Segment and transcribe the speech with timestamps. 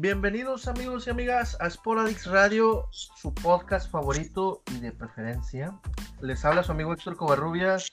[0.00, 5.76] Bienvenidos amigos y amigas a Sporadix Radio, su podcast favorito y de preferencia.
[6.20, 7.90] Les habla su amigo Héctor Covarrubias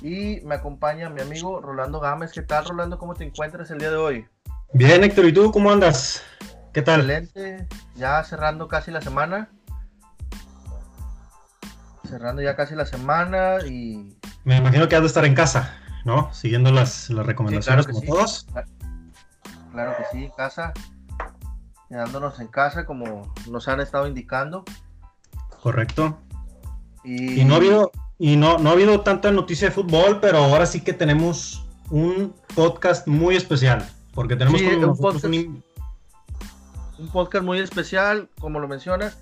[0.00, 2.32] y me acompaña mi amigo Rolando Gámez.
[2.32, 2.98] ¿Qué tal Rolando?
[2.98, 4.26] ¿Cómo te encuentras el día de hoy?
[4.72, 6.22] Bien Héctor, ¿y tú cómo andas?
[6.72, 7.00] ¿Qué tal?
[7.10, 9.50] Excelente, ya cerrando casi la semana.
[12.08, 14.16] Cerrando ya casi la semana y...
[14.44, 15.76] Me imagino que has de estar en casa,
[16.06, 16.32] ¿no?
[16.32, 18.06] Siguiendo las, las recomendaciones Sí, como sí.
[18.06, 18.46] todos.
[19.72, 20.72] Claro que sí, casa.
[21.88, 24.64] Quedándonos en casa como nos han estado indicando.
[25.62, 26.18] Correcto.
[27.04, 30.38] Y, Y no ha habido, y no, no ha habido tanta noticia de fútbol, pero
[30.38, 33.88] ahora sí que tenemos un podcast muy especial.
[34.14, 35.24] Porque tenemos Sí, con un nosotros podcast.
[35.26, 35.64] un in-
[36.98, 39.18] un podcast muy especial, como lo mencionas.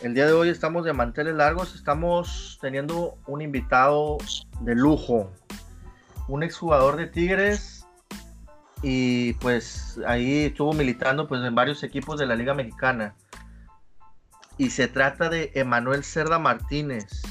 [0.00, 4.18] El día de hoy estamos de manteles largos, estamos teniendo un invitado
[4.60, 5.30] de lujo,
[6.28, 7.83] un exjugador de Tigres
[8.82, 13.14] y pues ahí estuvo militando pues en varios equipos de la Liga Mexicana.
[14.58, 17.22] Y se trata de Emanuel Cerda Martínez.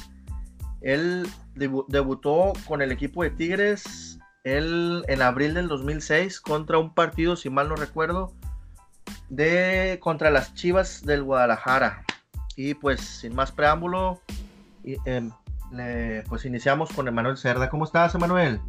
[0.82, 7.34] Él debu- debutó con el equipo de Tigres en abril del 2006 contra un partido,
[7.36, 8.34] si mal no recuerdo,
[9.30, 12.04] de contra las Chivas del Guadalajara.
[12.56, 14.20] Y pues sin más preámbulo,
[14.84, 15.30] em,
[15.72, 17.70] le- pues iniciamos con Emanuel Cerda.
[17.70, 18.60] ¿Cómo estás, Emanuel?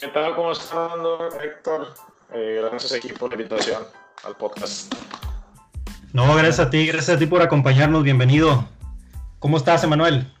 [0.00, 0.36] ¿Qué tal?
[0.36, 1.92] ¿Cómo está dando Héctor?
[2.32, 3.82] Eh, gracias aquí por la invitación
[4.24, 4.94] al podcast.
[6.12, 8.04] No, gracias a ti, gracias a ti por acompañarnos.
[8.04, 8.64] Bienvenido.
[9.40, 10.32] ¿Cómo estás, Emanuel?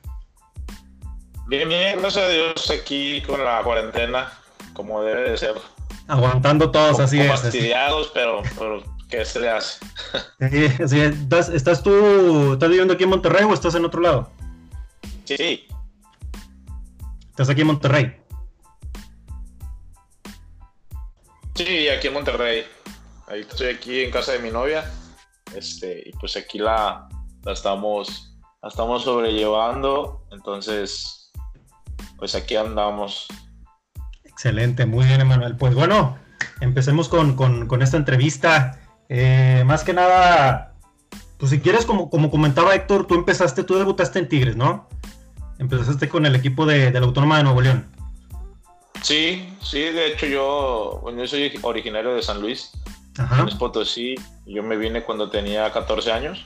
[1.48, 4.32] Bien, bien, gracias a Dios aquí con la cuarentena,
[4.74, 5.54] como debe de ser.
[6.06, 7.30] Aguantando todos, así es.
[7.30, 7.42] así.
[7.42, 9.84] fastidiados, pero, pero ¿qué se le hace?
[10.50, 11.16] Sí, así es.
[11.16, 14.30] ¿Estás, estás tú, estás viviendo aquí en Monterrey o estás en otro lado?
[15.24, 15.66] Sí,
[17.30, 18.27] Estás aquí en Monterrey.
[21.58, 22.64] Sí, aquí en Monterrey.
[23.26, 24.84] Ahí estoy aquí en casa de mi novia.
[25.54, 27.08] Este, y pues aquí la,
[27.42, 30.24] la estamos, estamos sobrellevando.
[30.30, 31.32] Entonces,
[32.16, 33.26] pues aquí andamos.
[34.24, 35.56] Excelente, muy bien, Emanuel.
[35.56, 36.16] Pues bueno,
[36.60, 38.80] empecemos con, con- esta entrevista.
[39.08, 40.74] Eh, más que nada,
[41.38, 44.88] pues si quieres, como, como comentaba Héctor, tú empezaste, tú debutaste en Tigres, ¿no?
[45.58, 47.90] Empezaste con el equipo de la Autónoma de Nuevo León.
[49.02, 52.70] Sí, sí, de hecho yo, bueno, yo soy originario de San Luis,
[53.18, 54.14] Ajá, Potosí.
[54.46, 56.44] Yo me vine cuando tenía 14 años.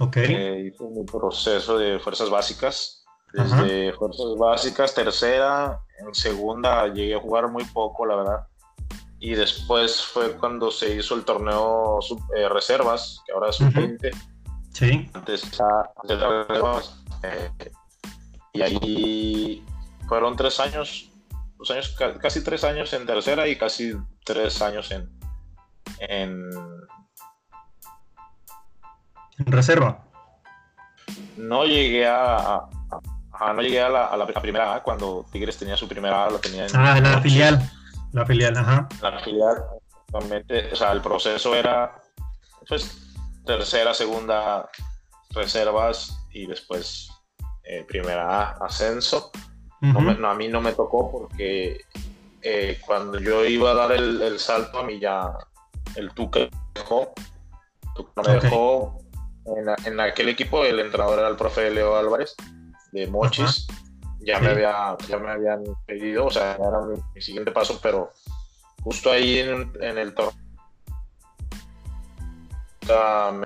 [0.00, 0.16] ok.
[0.18, 3.04] Eh, hice mi proceso de fuerzas básicas.
[3.32, 8.46] Desde fuerzas básicas, tercera, en segunda llegué a jugar muy poco, la verdad.
[9.20, 13.70] Y después fue cuando se hizo el torneo sub- eh, reservas, que ahora es Ujú.
[13.72, 14.10] sub-20.
[14.72, 15.58] Sí, Antes
[16.08, 17.02] las reservas.
[17.22, 17.50] eh,
[18.54, 19.64] y ahí
[20.08, 21.10] fueron tres años,
[21.58, 25.08] dos años, ca- casi tres años en tercera y casi tres años en,
[26.00, 26.50] en
[29.38, 30.04] en reserva.
[31.36, 32.68] no llegué a, a-
[33.40, 36.30] a- no llegué a la, a la- primera A cuando Tigres tenía su primera A,
[36.30, 37.70] lo tenía en Ah, la filial.
[38.12, 38.88] La filial, ajá.
[39.02, 39.64] la filial,
[40.12, 42.00] o sea, el proceso era
[42.66, 43.14] pues
[43.44, 44.68] tercera, segunda,
[45.30, 47.10] reservas y después
[47.64, 49.30] eh, primera A, ascenso.
[49.80, 51.80] No me- no, a mí no me tocó porque
[52.42, 55.32] eh, cuando yo iba a dar el, el salto, a mí ya
[55.94, 57.12] el Tuca me dejó.
[57.94, 58.98] Tuca me dejó
[59.44, 62.34] en, en aquel equipo, el entrenador era el profe Leo Álvarez
[62.92, 63.66] de Mochis.
[64.20, 64.44] Ya, Sí.
[64.44, 68.12] me había, ya me habían pedido, o sea, era mi, mi siguiente paso, pero
[68.82, 70.34] justo ahí en, en el torneo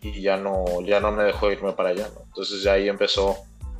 [0.00, 2.08] y ya no, ya no me dejó irme para allá.
[2.14, 2.22] ¿no?
[2.26, 3.36] Entonces ya ahí empezó,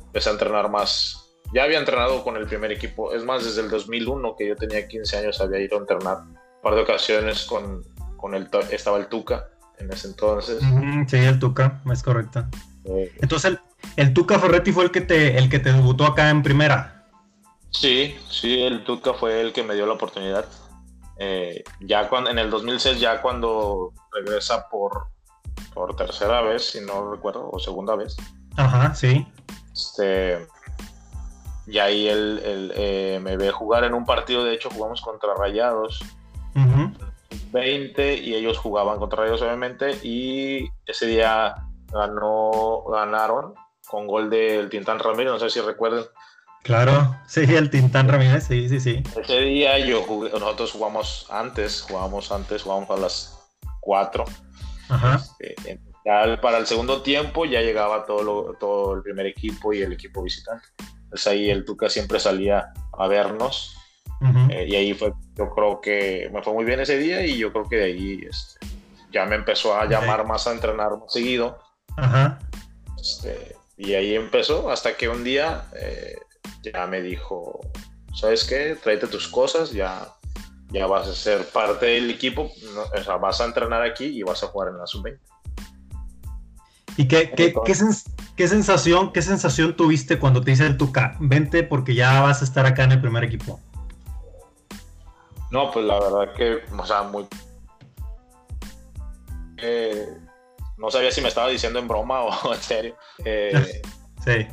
[0.07, 1.22] empecé a entrenar más.
[1.53, 4.87] Ya había entrenado con el primer equipo, es más, desde el 2001 que yo tenía
[4.87, 7.83] 15 años había ido a entrenar un par de ocasiones con,
[8.17, 10.59] con el, estaba el Tuca en ese entonces.
[11.07, 12.45] Sí, el Tuca, es correcto.
[12.85, 13.59] Eh, Entonces, el,
[13.97, 17.05] el Tuca Ferretti fue el que te, el que te debutó acá en primera.
[17.69, 20.45] Sí, sí, el Tuca fue el que me dio la oportunidad.
[21.19, 25.07] Eh, ya cuando, en el 2006, ya cuando regresa por,
[25.73, 28.15] por tercera vez, si no recuerdo, o segunda vez,
[28.57, 29.27] Ajá, sí.
[29.71, 30.47] este,
[31.67, 35.33] y ahí él, él, eh, me ve jugar en un partido, de hecho jugamos contra
[35.33, 35.99] Rayados
[36.55, 36.91] Ujú,
[37.51, 41.55] 20 y ellos jugaban contra Rayados obviamente y ese día
[41.91, 43.53] ganó, ganaron
[43.87, 46.03] con gol del Tintán Ramírez, no sé si recuerdan,
[46.63, 49.03] Claro, sí, el Tintán Ramírez, sí, sí, sí.
[49.19, 53.49] Ese día yo jugué, nosotros jugamos antes, jugábamos antes, jugábamos a las
[53.81, 54.23] 4.
[54.87, 59.73] Ajá, Este, ya para el segundo tiempo ya llegaba todo, lo- todo el primer equipo
[59.73, 60.65] y el equipo visitante.
[61.13, 63.77] Entonces ahí el Tuca siempre salía a vernos
[64.49, 67.51] eh, y ahí fue, yo creo que me fue muy bien ese día y yo
[67.51, 68.65] creo que de ahí este,
[69.11, 71.59] ya me empezó a llamar más a entrenar más seguido.
[71.97, 72.39] Ajá.
[72.99, 76.17] Este, y ahí empezó hasta que un día eh,
[76.63, 77.59] ya me dijo,
[78.15, 78.75] ¿sabes qué?
[78.81, 80.07] Tráete tus cosas, ya,
[80.69, 82.51] ya vas a ser parte del equipo,
[82.91, 85.19] o sea, vas a entrenar aquí y vas a jugar en la sub-20.
[86.97, 87.73] ¿Y qué, qué, qué,
[88.35, 92.45] qué, sensación, qué sensación tuviste cuando te dice el Tuca, vente porque ya vas a
[92.45, 93.59] estar acá en el primer equipo?
[95.49, 97.27] No, pues la verdad que, o sea, muy...
[99.57, 100.07] Eh,
[100.77, 102.95] no sabía si me estaba diciendo en broma o en serio.
[103.23, 103.81] Eh,
[104.25, 104.47] sí.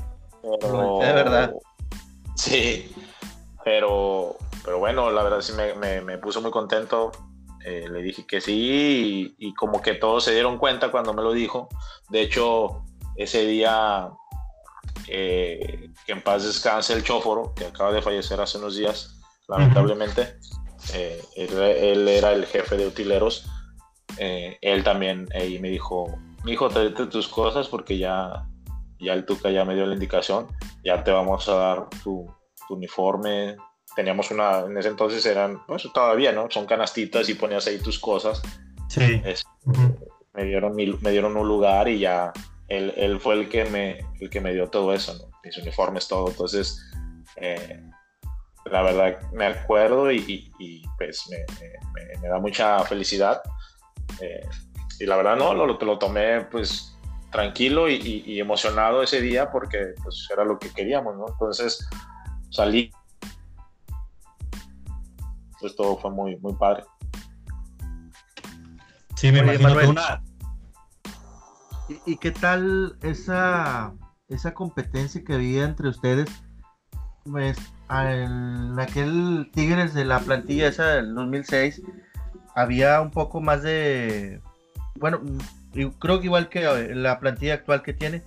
[0.61, 1.53] Pero, es verdad.
[2.37, 2.95] Sí,
[3.65, 7.13] pero, pero bueno, la verdad sí me, me, me puso muy contento.
[7.65, 11.23] Eh, le dije que sí y, y, como que todos se dieron cuenta cuando me
[11.23, 11.69] lo dijo.
[12.09, 12.85] De hecho,
[13.17, 14.11] ese día,
[15.09, 20.39] eh, que en paz descanse el chóforo, que acaba de fallecer hace unos días, lamentablemente,
[20.95, 23.47] eh, él, él, era el jefe de utileros.
[24.19, 28.47] Él también ahí me dijo, mi hijo, tráete tus cosas porque ya,
[28.99, 30.49] ya el Tuca ya me dio la indicación,
[30.85, 32.27] ya te vamos a dar tu,
[32.67, 33.57] tu uniforme.
[34.01, 36.51] Teníamos una, en ese entonces eran, pues todavía, ¿no?
[36.51, 38.41] Son canastitas y ponías ahí tus cosas.
[38.89, 39.21] Sí.
[39.27, 40.09] Es, uh -huh.
[40.33, 42.33] me, dieron, me dieron un lugar y ya
[42.69, 45.39] él, él, fue el que, me, el que me dio todo eso, ¿no?
[45.45, 46.31] Mis uniformes, todo.
[46.31, 46.83] Entonces,
[47.37, 47.79] eh,
[48.65, 53.43] la verdad me acuerdo y, y, y pues me, me, me, da mucha felicidad.
[54.19, 54.47] Eh,
[54.99, 56.97] y la verdad no, lo, lo tomé pues
[57.31, 61.27] tranquilo y, y, emocionado ese día porque pues era lo que queríamos, ¿no?
[61.29, 61.87] Entonces
[62.49, 62.91] salí,
[65.61, 66.85] pues todo fue muy, muy padre.
[69.17, 70.23] Sí, me Oye, imagino Manuel, una...
[71.89, 73.93] ¿Y, ¿Y, qué tal esa,
[74.29, 76.29] esa competencia que había entre ustedes?
[77.25, 77.59] Pues,
[77.91, 81.83] en aquel Tigres de la plantilla esa del 2006
[82.55, 84.41] había un poco más de
[84.97, 85.21] bueno
[85.99, 86.63] creo que igual que
[86.95, 88.23] la plantilla actual que tiene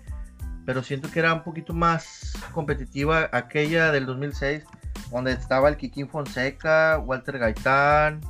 [0.65, 4.63] pero siento que era un poquito más competitiva aquella del 2006
[5.11, 8.21] donde estaba el Kikín Fonseca Walter Gaitán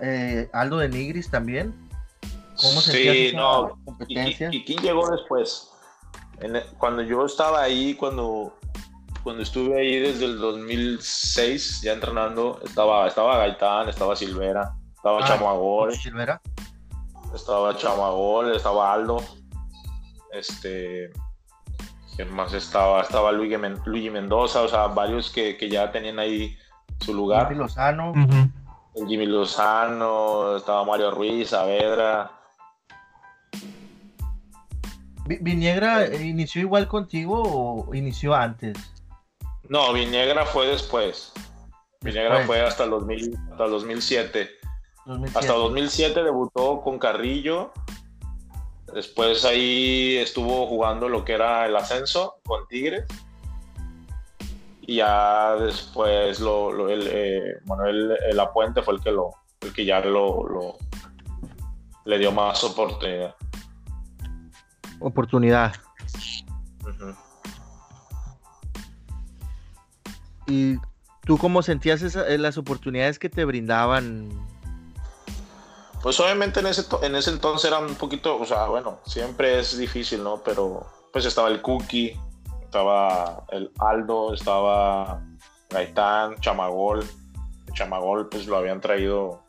[0.00, 1.74] eh, Aldo de Nigris también
[2.60, 4.50] ¿cómo se sí, no, competencia?
[4.50, 5.70] Kikín llegó después
[6.40, 8.54] en, cuando yo estaba ahí cuando
[9.28, 15.28] cuando estuve ahí desde el 2006 ya entrenando, estaba, estaba Gaitán, estaba Silvera, estaba ah,
[15.28, 15.94] Chamagol.
[15.94, 16.40] Silvera?
[17.34, 19.22] Estaba Chamagol, estaba Aldo.
[20.32, 21.12] Este.
[22.18, 23.02] ¿Quién más estaba?
[23.02, 23.54] Estaba Luigi,
[23.84, 26.58] Luigi Mendoza, o sea, varios que, que, ya tenían ahí
[26.98, 27.46] su lugar.
[27.46, 28.10] Jimmy Lozano.
[28.10, 29.06] Uh -huh.
[29.06, 32.32] Jimmy Lozano, estaba Mario Ruiz, Saavedra.
[35.26, 38.76] ¿Viniegra inició igual contigo o inició antes?
[39.68, 41.32] No, Viniegra fue después.
[42.00, 42.58] Viniegra después.
[42.58, 44.50] fue hasta el, 2000, hasta el 2007.
[45.06, 45.38] 2007.
[45.38, 47.72] Hasta 2007 debutó con Carrillo.
[48.94, 53.04] Después ahí estuvo jugando lo que era el ascenso con Tigres.
[54.82, 59.72] Y ya después lo, lo el, eh, Manuel el Apuente fue el que lo el
[59.72, 60.76] que ya lo, lo
[62.04, 63.34] le dio más oportunidad.
[65.00, 65.74] Oportunidad.
[66.82, 67.16] Uh -huh.
[70.46, 70.78] ¿Y
[71.26, 74.30] tú cómo sentías esa, eh, las oportunidades que te brindaban?
[76.02, 79.76] Pues obviamente en ese, en ese entonces era un poquito, o sea, bueno, siempre es
[79.76, 80.42] difícil, ¿no?
[80.42, 82.18] Pero pues estaba el Cookie,
[82.62, 85.20] estaba el Aldo, estaba
[85.70, 87.04] Gaitán, Chamagol.
[87.74, 89.42] Chamagol pues lo habían traído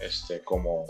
[0.00, 0.86] este como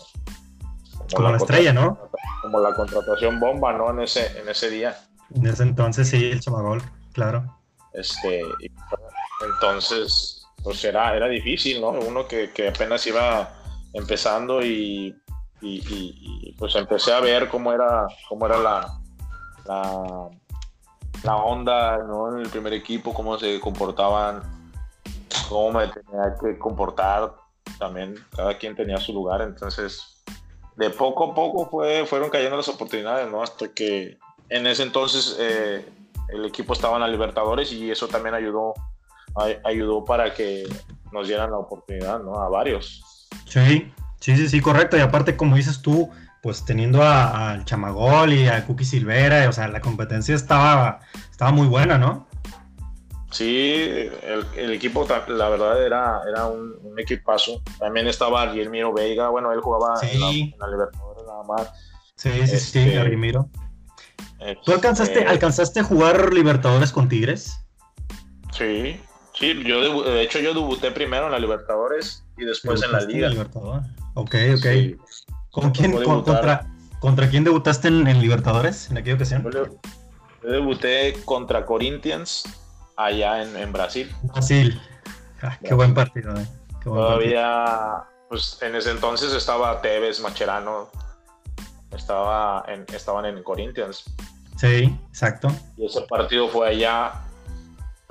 [0.93, 1.99] como, como la, la estrella, ¿no?
[2.43, 3.91] Como la contratación bomba, ¿no?
[3.91, 4.99] En ese en ese día.
[5.35, 6.83] En ese entonces sí, el Chamagol,
[7.13, 7.59] claro.
[7.93, 8.43] Este,
[9.45, 11.91] entonces, pues era, era difícil, ¿no?
[11.91, 13.62] Uno que, que apenas iba
[13.93, 15.17] empezando y,
[16.59, 19.01] pues empecé a ver cómo era, cómo era la,
[19.65, 20.29] la,
[21.23, 22.33] la, onda, ¿no?
[22.33, 24.43] En el primer equipo, cómo se comportaban,
[25.49, 27.35] cómo me tenía que comportar
[27.79, 30.13] también, cada quien tenía su lugar, entonces
[30.77, 33.43] de poco a poco fue, fueron cayendo las oportunidades, ¿no?
[33.43, 34.19] Hasta que
[34.49, 35.87] en ese entonces eh,
[36.29, 38.75] el equipo estaba en la Libertadores y eso también ayudó,
[39.65, 40.65] ayudó para que
[41.13, 42.41] nos dieran la oportunidad, ¿no?
[42.41, 43.12] A varios.
[43.47, 44.97] Sí, sí, sí, sí, correcto.
[44.97, 46.11] Y aparte, como dices tú,
[46.43, 51.67] pues teniendo al Chamagol y a Cookie Silvera, o sea, la competencia estaba, estaba muy
[51.67, 52.27] buena, ¿no?
[53.31, 53.75] Sí,
[54.23, 57.63] el, el equipo, la verdad, era, era un, un, equipazo.
[57.79, 60.09] También estaba Guillermo Veiga, bueno, él jugaba sí.
[60.13, 61.73] en, la, en, la, Libertadores nada más.
[62.17, 63.51] Sí, sí, este, sí, Guillermo.
[64.65, 67.65] ¿Tú alcanzaste, eh, alcanzaste a jugar Libertadores con Tigres?
[68.53, 69.01] Sí,
[69.43, 73.29] Sí, yo de hecho yo debuté primero en la Libertadores y después en la Liga.
[74.15, 74.67] Ok, ok.
[75.51, 76.65] ¿Con quién, contra,
[77.01, 79.51] contra, quién debutaste en, Libertadores en aquella ocasión?
[79.53, 79.65] Yo,
[80.49, 82.45] debuté contra Corinthians
[82.97, 84.15] allá en, Brasil.
[84.33, 84.81] Brasil.
[85.43, 86.47] Ah, qué buen partido, eh.
[86.85, 90.89] Todavía, pues en ese entonces estaba Tevez, Macherano,
[91.91, 94.05] estaba en, estaban en Corinthians.
[94.57, 95.49] Sí, exacto.
[95.77, 97.25] Y ese partido fue allá.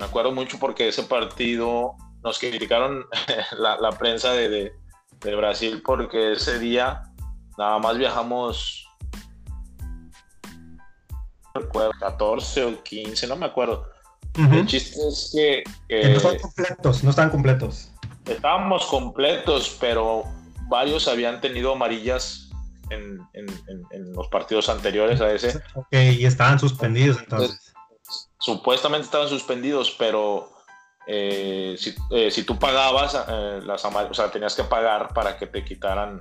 [0.02, 1.94] Me acuerdo mucho porque ese partido
[2.24, 3.04] nos criticaron
[3.56, 4.72] la, prensa de,
[5.20, 6.58] Brasil porque ese
[7.56, 8.84] nada más viajamos
[12.00, 13.88] 14 o 15, no me acuerdo.
[14.34, 17.92] El chiste es que, no están completos, no están completos.
[18.26, 20.24] Estábamos completos, pero
[20.66, 22.50] varios habían tenido amarillas
[22.90, 23.20] en,
[24.16, 25.62] los partidos anteriores a ese.
[25.74, 27.71] Ok, y estaban suspendidos entonces.
[28.42, 30.50] Supuestamente estaban suspendidos, pero
[31.06, 31.76] eh,
[32.10, 36.20] eh, si, tú pagabas eh, las o sea, tenías que pagar para que te quitaran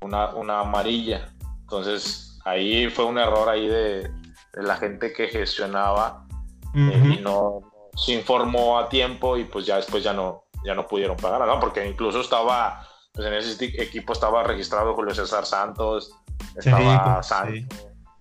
[0.00, 1.32] una, amarilla.
[1.60, 4.10] Entonces, ahí fue un error ahí de,
[4.54, 6.24] la gente que gestionaba
[6.72, 7.60] y no,
[7.96, 11.58] se informó a tiempo y pues ya después ya no, ya no pudieron pagar, ¿no?
[11.58, 16.12] Porque incluso estaba, pues en ese equipo estaba registrado Julio César Santos,
[16.56, 17.64] estaba Santos,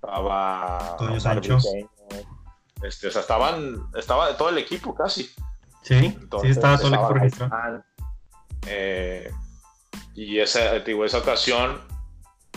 [0.01, 1.58] estaba Sancho.
[2.83, 5.23] Este, o sea, estaban, estaba todo el equipo casi.
[5.81, 7.83] Sí, sí, estaba todo el equipo registrado.
[8.67, 9.31] Eh,
[10.15, 11.81] y esa, digo, esa ocasión,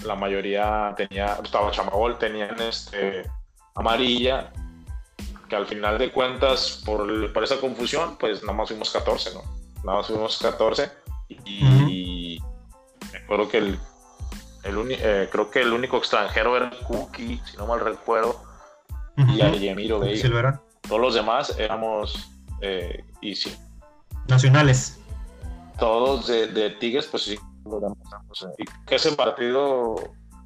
[0.04, 3.28] la mayoría tenía, estaba Chamagol, tenían este,
[3.74, 4.52] amarilla,
[5.48, 9.42] que al final de cuentas, por, por esa confusión, pues nada más fuimos 14, ¿no?
[9.84, 10.90] Nada más fuimos 14.
[11.28, 12.40] Y,
[13.12, 13.78] me acuerdo que el,
[14.64, 18.35] el eh, creo que el único extranjero era Cookie, si no mal recuerdo,
[19.16, 20.62] y Argemiro Veiga.
[20.82, 22.30] Todos los demás éramos
[22.60, 23.04] eh.
[24.28, 25.00] Nacionales.
[25.78, 27.38] Todos de, de Tigres, pues sí,
[28.58, 29.96] y que ese partido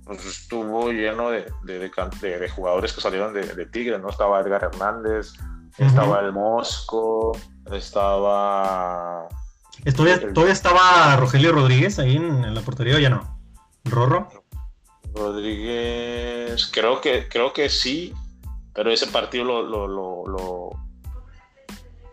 [0.04, 4.10] pues, estuvo lleno de, de, jugadores que salieron de, Tigres, ¿no?
[4.10, 5.34] Estaba Edgar Hernández,
[5.78, 7.32] estaba el Mosco,
[7.72, 9.28] estaba...
[9.96, 13.38] ¿Todavía, ¿Todavía estaba Rogelio Rodríguez ahí en, la portería o ya no?
[13.84, 14.28] ¿Rorro?
[15.14, 18.12] Rodríguez, creo que, creo que sí,
[18.74, 20.70] pero ese partido lo, lo,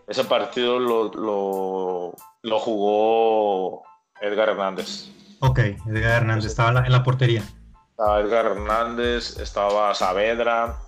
[0.06, 3.82] ese partido lo, lo, jugó
[4.20, 5.10] Edgar Hernández.
[5.40, 7.42] Ok, Edgar Hernández estaba en la, portería.
[7.90, 10.78] Estaba Edgar Hernández, estaba Saavedra,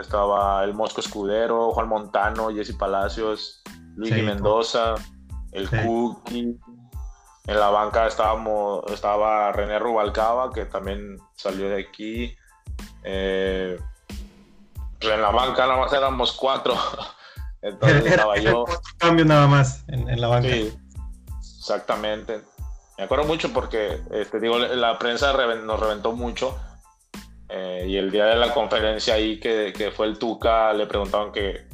[0.00, 3.62] estaba el Mosco Escudero, Juan Montano, Jesse Palacios,
[3.96, 4.94] Luigi Mendoza,
[5.52, 6.58] el Cookie.
[7.48, 12.36] En la banca estábamos, estaba René Rubalcaba, que también salió de aquí.
[13.02, 13.76] Eh,
[15.02, 16.74] pues en la banca nada más éramos cuatro.
[17.62, 18.64] Entonces estaba yo.
[18.98, 20.48] cambio nada más en, la banca.
[20.48, 20.72] Sí,
[21.58, 22.40] exactamente.
[22.98, 26.58] Me acuerdo mucho porque, este, digo, la prensa nos reventó mucho.
[27.48, 31.32] Eh, y el día de la conferencia ahí que, que fue el Tuca, le preguntaban
[31.32, 31.66] que,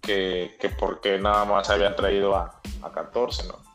[0.00, 3.70] que, que, por qué nada más habían traído a, a 14, ¿no?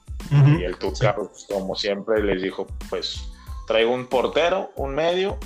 [0.58, 3.28] Y el Tuca, pues, como siempre, les dijo, pues
[3.68, 5.38] traigo un portero, un medio,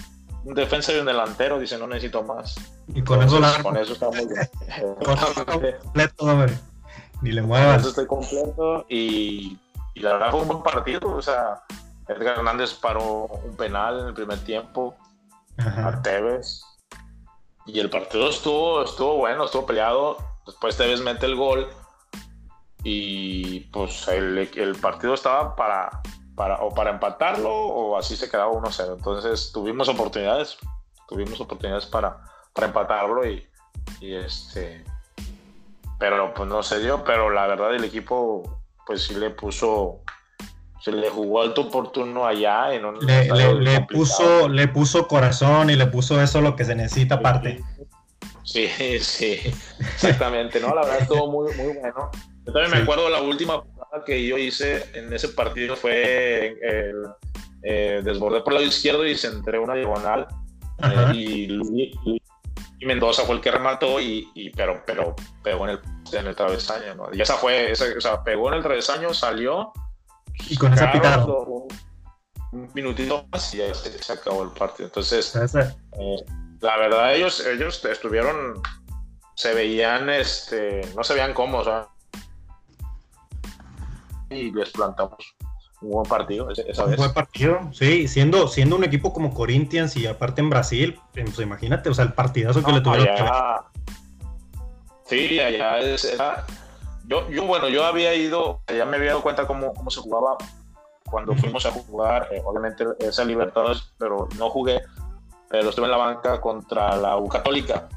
[0.43, 2.55] un defensa y un delantero, dice, no necesito más.
[2.87, 3.61] Y con eso la...
[3.61, 4.49] Con eso estamos bien.
[5.45, 6.57] completo, hombre.
[7.21, 7.71] Ni le muevas.
[7.71, 9.57] Con eso estoy completo y
[9.99, 11.15] y la verdad fue un buen partido.
[11.15, 11.61] O sea,
[12.07, 14.95] Edgar Hernández paró un penal en el primer tiempo
[15.57, 16.61] a Tevez.
[17.65, 20.17] Y el partido estuvo, estuvo bueno, estuvo peleado.
[20.45, 21.67] Después Tevez mete el gol.
[22.83, 26.01] Y pues el, el partido estaba para,
[26.39, 28.93] para, o para empatarlo o así se quedaba 1-0.
[28.95, 30.57] Entonces tuvimos oportunidades.
[31.05, 32.15] Tuvimos oportunidades para,
[32.53, 33.45] para empatarlo y,
[33.99, 34.85] y este.
[35.99, 37.03] Pero pues no se dio.
[37.03, 39.99] Pero la verdad el equipo pues sí le puso,
[40.79, 42.73] se le jugó alto oportuno allá.
[42.73, 46.73] En un le, le, puso, le puso corazón y le puso eso lo que se
[46.73, 47.61] necesita aparte.
[48.45, 48.65] Sí,
[49.01, 49.41] sí,
[49.77, 50.73] exactamente, ¿no?
[50.73, 52.09] La verdad estuvo muy, muy bueno.
[52.45, 57.05] Yo también me acuerdo la última jugada que yo hice en ese partido fue el,
[57.63, 60.27] eh, desbordé por el lado izquierdo y centré una diagonal.
[60.81, 62.21] Eh, y,
[62.79, 65.79] y Mendoza fue el que remató y, y pero pero pegó en el,
[66.13, 67.09] en el travesaño ¿no?
[67.13, 69.73] y esa fue esa, o sea, pegó en el travesaño salió.
[70.49, 71.25] Y con esa pitada.
[71.25, 71.67] un,
[72.73, 74.87] minutito más y ya se, acabó el partido.
[74.87, 76.15] Entonces eh,
[76.61, 78.61] la verdad ellos ellos estuvieron
[79.35, 81.87] se veían este no se veían cómodos
[84.29, 85.35] y les plantamos
[85.81, 86.91] un buen partido esa vez.
[86.91, 91.39] Un buen partido, sí, siendo, siendo un equipo como Corinthians y aparte en Brasil, pues
[91.39, 93.17] imagínate, o sea, el partidazo que le tuvieron
[95.05, 96.45] Sí, allá era
[97.09, 100.37] yo, yo, bueno, yo había ido, ya me había dado cuenta cómo, cómo se jugaba
[101.09, 104.79] cuando fuimos a jugar, eh, obviamente esa Libertadores, pero no jugué,
[105.49, 107.89] pero estuve en la banca contra la U Católica.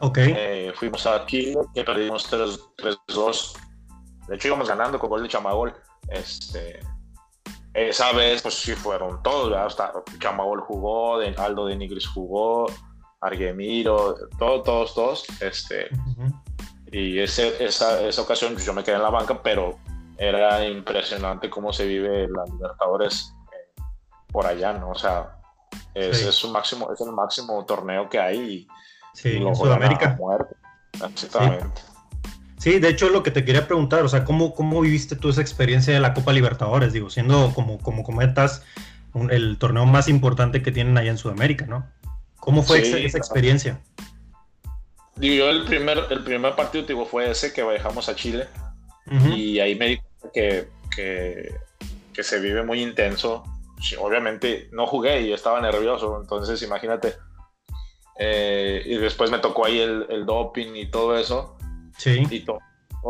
[0.00, 0.18] Ok.
[0.18, 3.56] Eh, fuimos a Chile, que perdimos 3-2.
[4.30, 5.74] De hecho, íbamos ganando con gol de Chamagol.
[6.08, 6.78] Este,
[7.74, 12.66] esa vez, pues sí fueron todos, Hasta Chamagol jugó, Aldo de Nigris jugó,
[13.20, 15.24] Arguemiro, todos, todos, todos.
[15.40, 15.88] Este,
[16.92, 19.78] Y ese, esa, esa ocasión pues, yo me quedé en la banca, pero
[20.16, 23.82] era impresionante cómo se vive la Libertadores eh,
[24.30, 24.90] por allá, ¿no?
[24.90, 25.40] O sea,
[25.92, 28.38] es, es, un máximo, es el máximo torneo que hay.
[28.38, 28.68] Y,
[29.12, 30.16] sí, en Sudamérica.
[31.04, 31.80] Exactamente.
[31.80, 31.89] Sí.
[32.64, 35.40] De hecho es lo que te quería preguntar, o sea, ¿cómo, cómo viviste tú esa
[35.40, 36.92] experiencia de la Copa Libertadores?
[36.92, 38.62] Digo, siendo como, como comentas,
[39.30, 41.88] el torneo más importante que tienen allá en Sudamérica, ¿no?
[42.36, 43.80] ¿Cómo fue esa, experiencia?
[45.16, 48.46] Digo, yo el primer, el primer partido digo, fue ese que viajamos a Chile
[49.34, 51.54] y ahí me di cuenta que, que,
[52.12, 53.44] que se vive muy intenso.
[53.98, 57.14] obviamente no jugué y estaba nervioso, entonces imagínate.
[58.18, 61.56] Eh, y después me tocó ahí el, el, doping y todo eso.
[62.00, 62.26] Sí.
[62.30, 62.60] Y todo,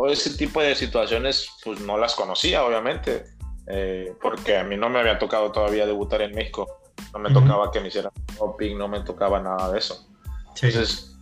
[0.09, 3.23] ese tipo de situaciones, pues no las conocía, obviamente,
[3.67, 6.67] eh, porque a mí no me había tocado todavía debutar en México.
[7.13, 10.07] No me tocaba que me hicieran doping, no me tocaba nada de eso.
[10.55, 10.67] Sí.
[10.67, 11.17] Entonces,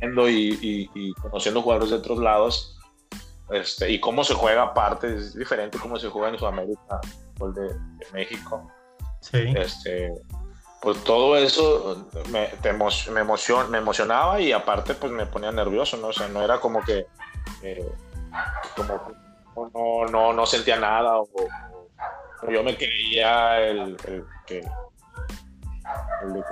[0.00, 2.78] viendo y, y, conociendo jugadores de otros lados,
[3.50, 7.00] este, y cómo se juega aparte, es diferente cómo se juega en Sudamérica,
[7.40, 8.68] el de, de México.
[9.20, 9.54] Sí.
[9.56, 10.12] Este,
[10.82, 16.08] pues todo eso me, me, emocion, me emocionaba y aparte pues me ponía nervioso, ¿no?
[16.08, 17.06] O sea, no era como que
[17.62, 17.88] eh,
[18.74, 21.28] como no, no, no, sentía nada o,
[22.50, 23.96] yo me creía el,
[24.44, 26.44] que el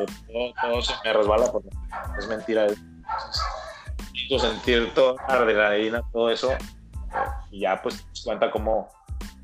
[0.63, 1.71] todo, se me resbala porque
[2.17, 2.67] es mentira.
[2.69, 6.53] Entonces, sentir toda la adrenalina, todo eso,
[7.51, 8.89] y ya pues cuenta cómo,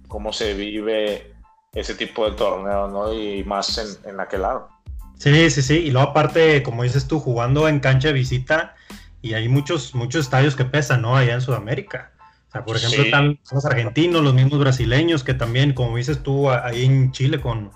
[0.07, 1.34] cómo se vive
[1.73, 3.13] ese tipo de torneo, ¿no?
[3.13, 4.75] Y más en, en aquel lado.
[5.19, 5.75] Sí, sí, sí.
[5.79, 8.75] Y luego aparte, como dices tú, jugando en cancha de visita,
[9.23, 11.17] y hay muchos, muchos estadios que pesan, ¿no?
[11.17, 12.13] Allá en Sudamérica.
[12.49, 16.50] O sea, por ejemplo, están los argentinos, los mismos brasileños, que también, como dices tú,
[16.50, 17.71] ahí en Chile, con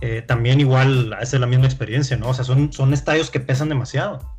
[0.00, 2.28] eh, también igual hace la misma experiencia, ¿no?
[2.28, 4.36] O sea, son, son estadios que pesan demasiado.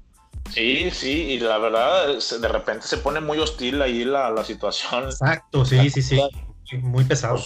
[0.51, 2.07] Sí, sí, y la verdad,
[2.39, 5.05] de repente se pone muy hostil ahí la, la situación.
[5.05, 6.21] Exacto, sí, sí, sí,
[6.77, 7.43] muy pesado.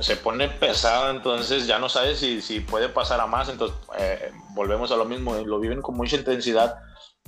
[0.00, 4.30] Se pone pesado, entonces ya no sabes si, si puede pasar a más, entonces eh,
[4.50, 6.78] volvemos a lo mismo, lo viven con mucha intensidad,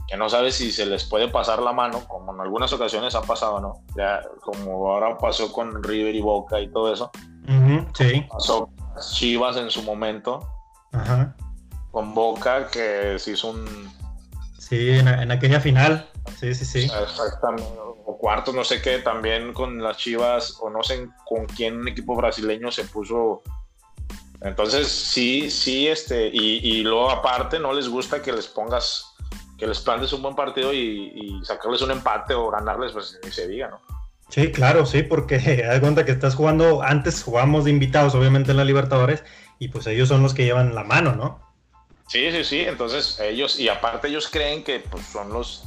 [0.07, 3.23] que no sabes si se les puede pasar la mano, como en algunas ocasiones ha
[3.23, 3.83] pasado, ¿no?
[3.97, 7.11] Ya, como ahora pasó con River y Boca y todo eso.
[7.95, 8.27] sí.
[8.31, 8.71] Pasó
[9.13, 10.47] Chivas en su momento.
[10.93, 11.35] Ajá.
[11.91, 13.89] Con Boca, que se hizo un
[14.69, 16.07] Sí, en, aquella final.
[16.39, 16.91] Sí, sí, sí.
[17.03, 17.65] Exactamente.
[18.19, 22.17] Cuartos, no sé qué, también con las Chivas, o no sé con quién un equipo
[22.17, 23.43] brasileño se puso.
[24.41, 29.15] Entonces, sí, sí, este, y, luego aparte no les gusta que les pongas,
[29.57, 33.47] que les plantes un buen partido y, sacarles un empate o ganarles, pues ni se
[33.47, 33.81] diga, ¿no?
[34.29, 38.57] Sí, claro, sí, porque da cuenta que estás jugando, antes jugamos de invitados, obviamente en
[38.57, 39.23] la Libertadores,
[39.59, 41.49] y pues ellos son los que llevan la mano, ¿no?
[42.09, 42.61] Sí, sí, sí.
[42.61, 45.65] Entonces ellos, y aparte ellos creen que pues, son los,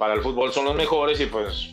[0.00, 1.72] para el fútbol son los mejores y pues,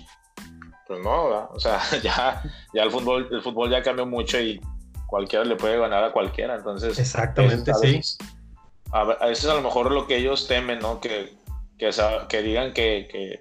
[0.85, 4.59] pues no, o sea, ya, ya el fútbol, el fútbol ya cambió mucho y
[5.05, 6.55] cualquiera le puede ganar a cualquiera.
[6.55, 8.01] Entonces, exactamente, sí.
[8.91, 10.99] A, veces a lo mejor lo que ellos temen, ¿no?
[10.99, 11.37] Que,
[11.79, 11.89] que,
[12.27, 13.39] que digan que, que,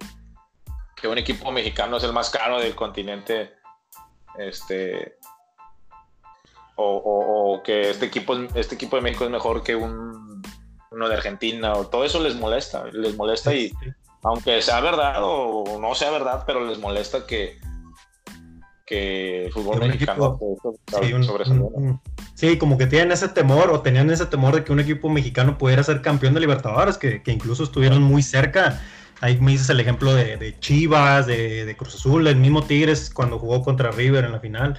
[0.95, 3.55] que un equipo mexicano es el más caro del continente,
[4.39, 5.19] este,
[6.77, 10.43] o, que este equipo, este equipo de México es mejor que un,
[10.93, 13.73] uno de Argentina, o todo eso les molesta, les molesta y
[14.27, 17.59] aunque sea verdad o no sea verdad, pero les molesta que,
[18.85, 20.39] que el fútbol mexicano
[21.01, 21.15] sí,
[22.35, 25.57] sí, como que tienen ese temor o tenían ese temor de que un equipo mexicano
[25.57, 28.83] pudiera ser campeón de Libertadores, que, que incluso estuvieron muy cerca.
[29.21, 33.39] Ahí me dices el ejemplo de, Chivas, de, de, Cruz Azul, el mismo Tigres cuando
[33.39, 34.79] jugó contra River en la final.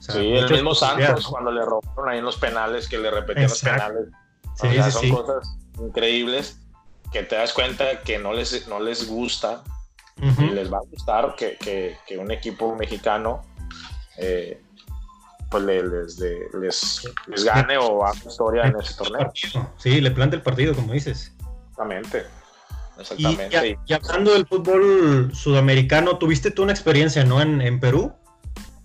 [0.00, 3.62] Sí, el mismo Santos cuando le robaron ahí en los penales, que le repetían los
[3.62, 4.08] penales.
[4.92, 6.60] son cosas increíbles
[7.12, 9.62] que te das cuenta que no les, no les gusta
[10.16, 13.42] y les va a gustar que, que, que un equipo mexicano
[14.18, 14.60] eh,
[15.50, 19.32] pues les, les, les, gane o haga historia en ese torneo.
[19.78, 21.34] Sí, le planta el partido, como dices.
[21.70, 22.26] Exactamente.
[22.98, 23.78] Exactamente.
[23.86, 28.12] Y, hablando del fútbol sudamericano, ¿tuviste tú una experiencia, no, en, en Perú?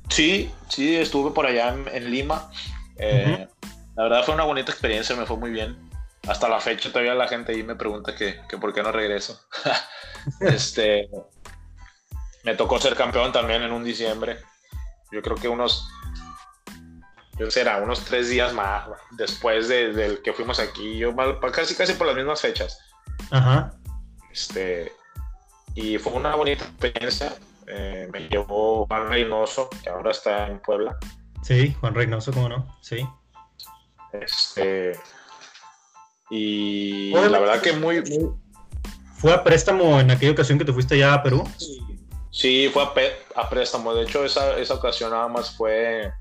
[0.10, 2.50] Sí, sí, estuve por allá en, Lima.
[2.98, 3.48] Eh,
[3.96, 5.78] la verdad fue una bonita experiencia, me fue muy bien.
[6.28, 9.40] Hasta la fecha todavía la gente ahí me pregunta que, por qué no regreso.
[10.42, 11.10] este,
[12.44, 14.40] me tocó ser campeón también en un diciembre.
[15.12, 15.88] Yo creo que unos,
[17.38, 21.16] yo será, unos tres días más después del que fuimos aquí, yo
[21.52, 22.80] casi casi por las mismas fechas.
[23.32, 23.74] Ajá.
[24.32, 24.92] Este,
[25.76, 27.34] y fue una bonita experiencia.
[27.68, 30.98] Eh, me llevó Juan Reynoso, que ahora está en Puebla.
[31.42, 33.08] Sí, Juan Reynoso, cómo no, sí.
[34.12, 34.98] Este,
[36.30, 38.04] y la verdad que muy,
[39.26, 41.44] ¿Fue a préstamo en aquella ocasión que te fuiste ya a Perú?
[42.30, 42.84] Sí, fue
[43.36, 43.94] a, préstamo.
[43.94, 46.12] De hecho, esa, esa ocasión nada más fue.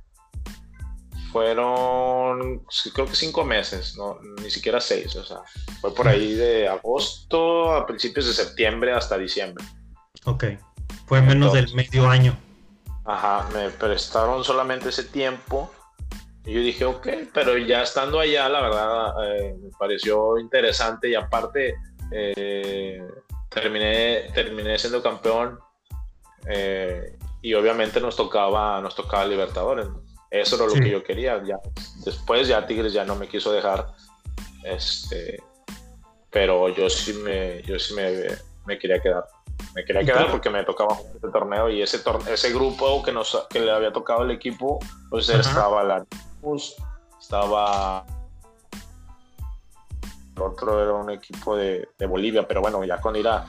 [1.33, 2.65] Fueron,
[2.95, 5.17] creo que cinco meses, no, ni siquiera seis.
[5.17, 5.39] O sea,
[5.81, 9.65] fue por ahí de agosto a principios de septiembre hasta diciembre.
[10.25, 10.45] Ok,
[11.07, 12.39] fue menos del medio año.
[13.05, 15.71] Ajá, me prestaron solamente ese tiempo.
[16.47, 21.15] Y yo dije, ok, pero ya estando allá, la verdad, eh, me pareció interesante y
[21.15, 21.75] aparte
[22.11, 23.03] eh,
[23.49, 25.59] terminé, terminé siendo campeón
[26.47, 29.87] eh, y obviamente nos tocaba, nos tocaba Libertadores.
[30.31, 31.43] Eso era lo que yo quería.
[31.45, 31.61] Ya,
[32.05, 33.87] después ya Tigres ya no me quiso dejar.
[34.65, 35.41] Este,
[36.31, 38.27] pero yo sí me, yo sí me,
[38.67, 39.25] me quería quedar.
[39.75, 43.61] Me quería quedar porque me tocaba este torneo y ese, ese grupo que, nos, que
[43.61, 44.81] le había tocado el equipo,
[45.11, 46.05] pues estaba la
[47.21, 48.05] estaba
[50.41, 53.47] otro era un equipo de, Bolivia, pero bueno, ya con ir a,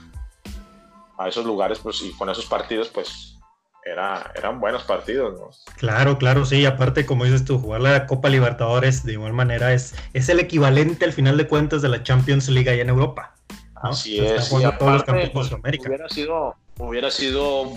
[1.28, 3.38] esos lugares pues, y con esos partidos, pues
[3.84, 5.50] era, eran buenos partidos, ¿no?
[5.78, 9.96] Claro, claro, sí, aparte como dices tú, jugar la Copa Libertadores de igual manera es,
[10.14, 13.36] es el equivalente al final de cuentas de la Champions League allá en Europa.
[13.76, 17.72] Así es, y aparte, pues, hubiera sido, hubiera sido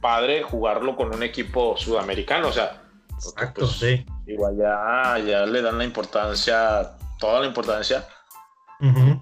[0.00, 2.85] padre jugarlo con un equipo sudamericano, o sea,
[3.16, 4.06] Exacto, pues, sí.
[4.26, 8.06] igual ya, ya le dan la importancia toda la importancia.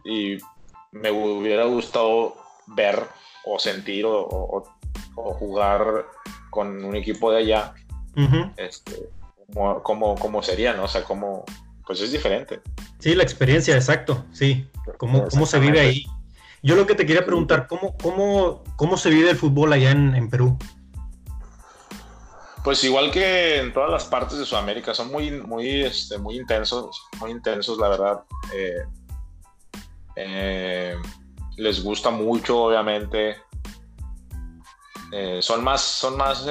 [0.05, 0.39] Y
[0.93, 3.01] me hubiera gustado ver
[3.45, 4.65] o sentir o,
[5.15, 6.07] jugar
[6.51, 7.75] con un equipo de allá.
[8.57, 9.09] este,
[9.83, 10.85] como, como, sería, ¿no?
[10.85, 11.45] O sea, como,
[11.87, 12.61] pues es diferente.
[12.99, 14.69] Sí, la experiencia, exacto, sí.
[14.97, 16.07] ¿Cómo, cómo se vive ahí?
[16.63, 20.15] Yo lo que te quería preguntar, ¿cómo, cómo, cómo se vive el fútbol allá en,
[20.15, 20.59] en Perú?
[22.65, 27.07] Pues igual que en todas las partes de Sudamérica, son muy, muy, este, muy intensos,
[27.21, 28.25] muy intensos, la verdad.
[28.55, 28.85] Eh,
[30.17, 30.97] eh,
[31.59, 33.37] les gusta mucho, obviamente.
[35.13, 36.47] Eh, son más, son más,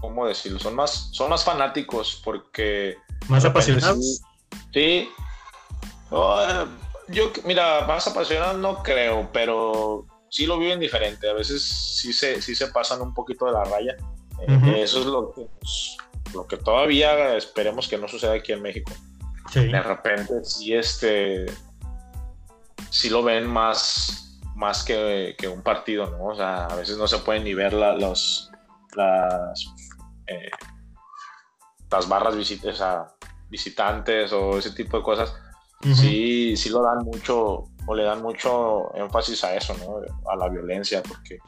[0.00, 0.60] ¿cómo decirlo?
[0.60, 2.96] Son más, son más fanáticos porque...
[3.26, 4.20] Más apasionados.
[4.72, 5.10] Sí.
[7.08, 11.28] yo, mira, más apasionados no creo, pero sí lo viven diferente.
[11.28, 13.96] A veces sí se, sí se pasan un poquito de la raya.
[14.46, 15.46] Eso es lo que,
[16.34, 18.92] lo que todavía esperemos que no suceda aquí en México.
[19.54, 21.46] De repente sí, este,
[22.90, 26.26] sí lo ven más, más que, un partido, ¿no?
[26.26, 28.50] O sea, a veces no se pueden ni ver los,
[28.94, 29.74] las,
[30.26, 30.50] eh,
[31.90, 32.82] las barras visitas,
[33.48, 35.34] visitantes o ese tipo de cosas.
[35.94, 40.00] Sí, sí lo dan mucho o le dan mucho énfasis a eso, ¿no?
[40.30, 41.38] A la violencia, porque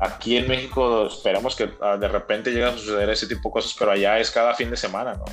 [0.00, 3.74] Aquí en México esperamos que ah, de repente llegue a suceder ese tipo de cosas,
[3.78, 5.24] pero allá es cada fin de semana, ¿no?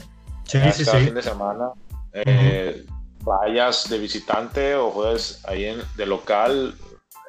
[0.45, 1.05] Sí, sí, cada sí.
[1.05, 1.71] fin de semana.
[2.13, 2.85] Eh,
[3.21, 6.75] vayas de visitante o juegues ahí en, de local,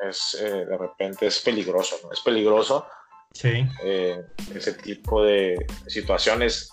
[0.09, 2.13] es, eh, de repente es peligroso, ¿no?
[2.13, 2.87] Es peligroso
[3.33, 3.67] sí.
[3.83, 4.23] Eh,
[4.55, 6.71] ese tipo de situaciones.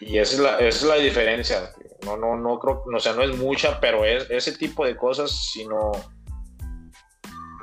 [0.00, 1.72] Y esa es la, esa es la diferencia.
[2.04, 5.30] No, no, no creo, o sea, no es mucha, pero es, ese tipo de cosas,
[5.52, 5.90] si no,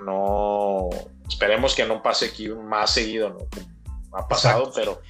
[0.06, 0.90] no,
[1.28, 4.18] esperemos que no pase aquí más seguido, ¿no?
[4.18, 5.02] Ha pasado, pero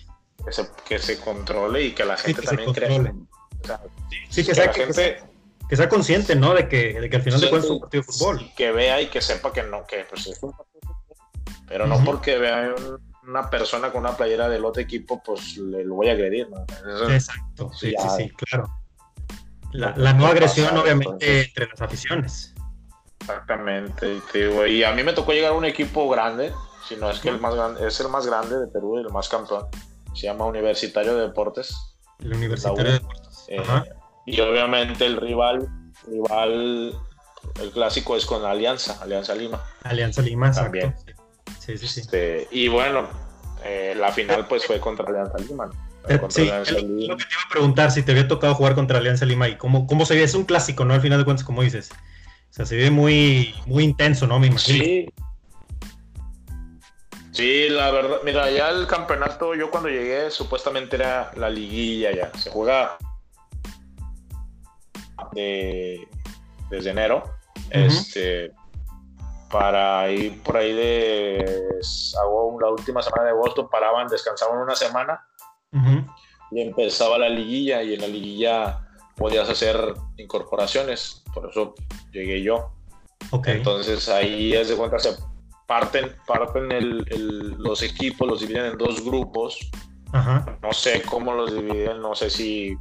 [0.44, 3.14] que se, que se, controle y que la gente también crea.
[4.30, 6.54] sí, que, sea, que, sea, consciente, ¿no?
[6.54, 8.52] De que, de que al final de cuentas es un partido de fútbol.
[8.56, 11.66] que vea y que sepa que no, que pues es un partido de fútbol.
[11.68, 12.74] Pero no porque vea
[13.24, 16.66] una persona con una playera del otro equipo, pues le lo voy a agredir, ¿no?
[17.12, 18.70] Exacto, sí, sí, sí, claro.
[19.72, 22.55] La, la no agresión, obviamente, entre las aficiones.
[23.28, 24.22] Exactamente,
[24.70, 26.54] y a mí me tocó llegar a un equipo grande,
[26.88, 29.10] si no es que el más grande, es el más grande de Perú y el
[29.12, 29.66] más campeón.
[30.14, 31.76] Se llama Universitario de Deportes.
[32.20, 33.46] El Universitario de Deportes.
[33.48, 33.64] Eh,
[34.28, 35.68] y obviamente el rival,
[36.08, 36.96] rival,
[37.62, 39.64] el clásico es con Alianza, Alianza Lima.
[39.84, 40.96] Alianza Lima, también.
[41.60, 42.02] Sí, sí, sí.
[42.02, 43.08] Este, y bueno,
[43.64, 45.70] eh, la final pues fue contra Alianza Lima.
[46.08, 49.26] Eh, sí, lo que te iba a preguntar, si te había tocado jugar contra Alianza
[49.26, 50.94] Lima y cómo, cómo se ve, es un clásico, ¿no?
[50.94, 51.90] Al final de cuentas, como dices.
[52.56, 54.40] Sea, se ve muy, muy intenso, ¿no?
[54.40, 54.82] Me imagino.
[54.82, 55.14] Sí.
[57.34, 62.32] Sí, la verdad, mira, ya el campeonato, yo cuando llegué, supuestamente era la liguilla ya.
[62.40, 62.98] Se juega
[65.34, 67.24] desde enero.
[67.72, 68.54] Este,
[69.52, 71.66] para ahí, por ahí de
[72.22, 75.28] hago la última semana de agosto, paraban, descansaban una semana
[76.52, 78.88] y empezaba la liguilla y en la liguilla
[79.18, 79.76] podías hacer
[80.16, 81.76] incorporaciones, por eso
[82.12, 82.72] llegué yo.
[83.46, 85.16] Entonces ahí es de cuenta se
[85.68, 86.70] parten, parten
[87.60, 89.60] los equipos, los dividen en dos grupos.
[90.62, 92.76] No sé cómo los dividen, no sé si...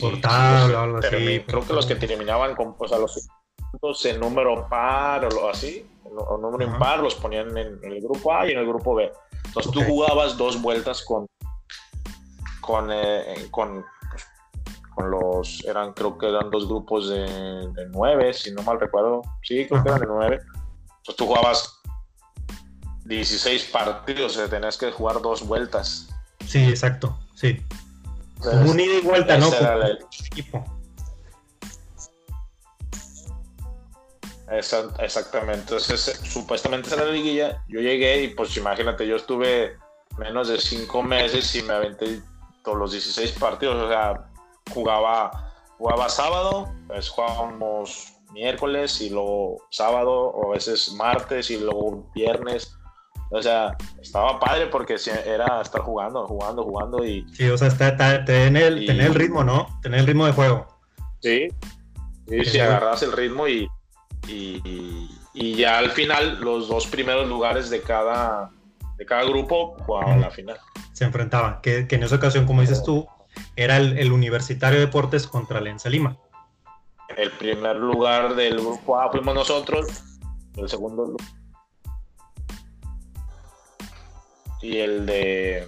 [0.00, 1.44] Por algo así.
[1.46, 3.28] Creo que los que terminaban con pues, a los
[4.04, 8.52] en número par o así, o número impar, los ponían en, el grupo A y
[8.52, 9.10] en el grupo B.
[9.46, 11.26] Entonces tú jugabas dos vueltas con,
[12.60, 13.84] con, eh, con,
[14.94, 19.22] con, los, eran, creo que eran dos grupos de, nueve, si no mal recuerdo.
[19.42, 20.40] Sí, creo que eran de nueve.
[20.98, 21.80] Entonces tú jugabas
[23.04, 26.08] 16 partidos, o sea, tenías que jugar dos vueltas.
[26.46, 27.64] Sí, exacto, sí.
[28.40, 29.48] Como un ida y vuelta, ¿no?
[29.82, 30.64] el equipo.
[34.98, 35.60] exactamente.
[35.60, 37.62] Entonces, supuestamente era la liguilla.
[37.68, 39.76] Yo llegué y, pues, imagínate, yo estuve
[40.18, 42.20] menos de cinco meses y me aventé
[42.62, 43.76] todos los 16 partidos.
[43.76, 44.28] O sea,
[44.72, 45.30] jugaba,
[45.78, 52.76] jugaba sábado, pues jugábamos miércoles y luego sábado, o a veces martes y luego viernes.
[53.30, 57.26] O sea, estaba padre porque era estar jugando, jugando, jugando y...
[57.32, 57.70] Sí, o sea,
[58.24, 59.66] tener, el, tener el ritmo, ¿no?
[59.82, 60.66] Tener el ritmo de juego.
[61.20, 61.48] Sí,
[62.28, 63.68] sí, si agarras el ritmo y,
[64.28, 68.50] y, ya al final los dos primeros lugares de cada,
[68.98, 70.58] de cada grupo jugaban la final.
[70.92, 73.06] Se enfrentaban, que, en esa ocasión, como dices tú,
[73.56, 76.16] era el, Universitario de Deportes contra el Lima.
[77.16, 79.86] El primer lugar del grupo A fuimos nosotros,
[80.56, 81.16] el segundo
[84.62, 85.66] y el de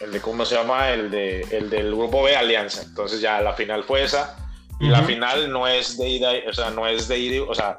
[0.00, 2.82] el de cómo se llama el de el del grupo B Alianza.
[2.82, 4.36] Entonces ya la final fue esa.
[4.80, 7.78] Y la final no es de ida, o sea, no es de ida, o sea,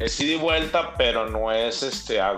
[0.00, 2.34] es ida y vuelta, pero no es este a,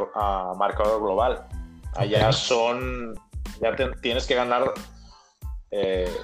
[0.58, 1.46] marcador global.
[1.94, 3.18] Allá son,
[3.62, 4.74] ya tienes que ganar,
[5.72, 6.14] eh,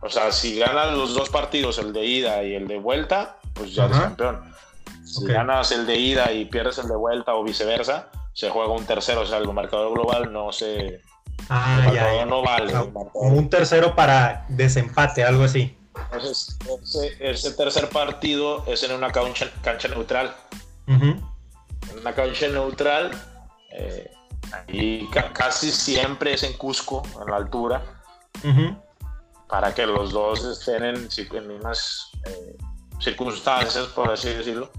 [0.00, 3.74] o sea, si ganas los dos partidos, el de ida y el de vuelta, pues
[3.74, 4.54] ya eres campeón.
[5.04, 8.86] Si ganas el de ida y pierdes el de vuelta o viceversa, se juega un
[8.86, 11.02] tercero, o sea, el marcador global no se...
[11.48, 12.72] Ah, ya, no vale.
[13.14, 15.76] un tercero para desempate, algo así.
[16.12, 16.58] Entonces,
[17.18, 20.34] ese, tercer partido es en una cancha, cancha neutral.
[20.86, 21.22] En
[22.00, 23.10] una cancha neutral,
[23.72, 24.10] eh,
[24.68, 27.82] y casi siempre es en Cusco, en la altura,
[29.48, 32.56] para que los dos estén en, en mismas eh,
[33.00, 34.70] circunstancias, por así decirlo.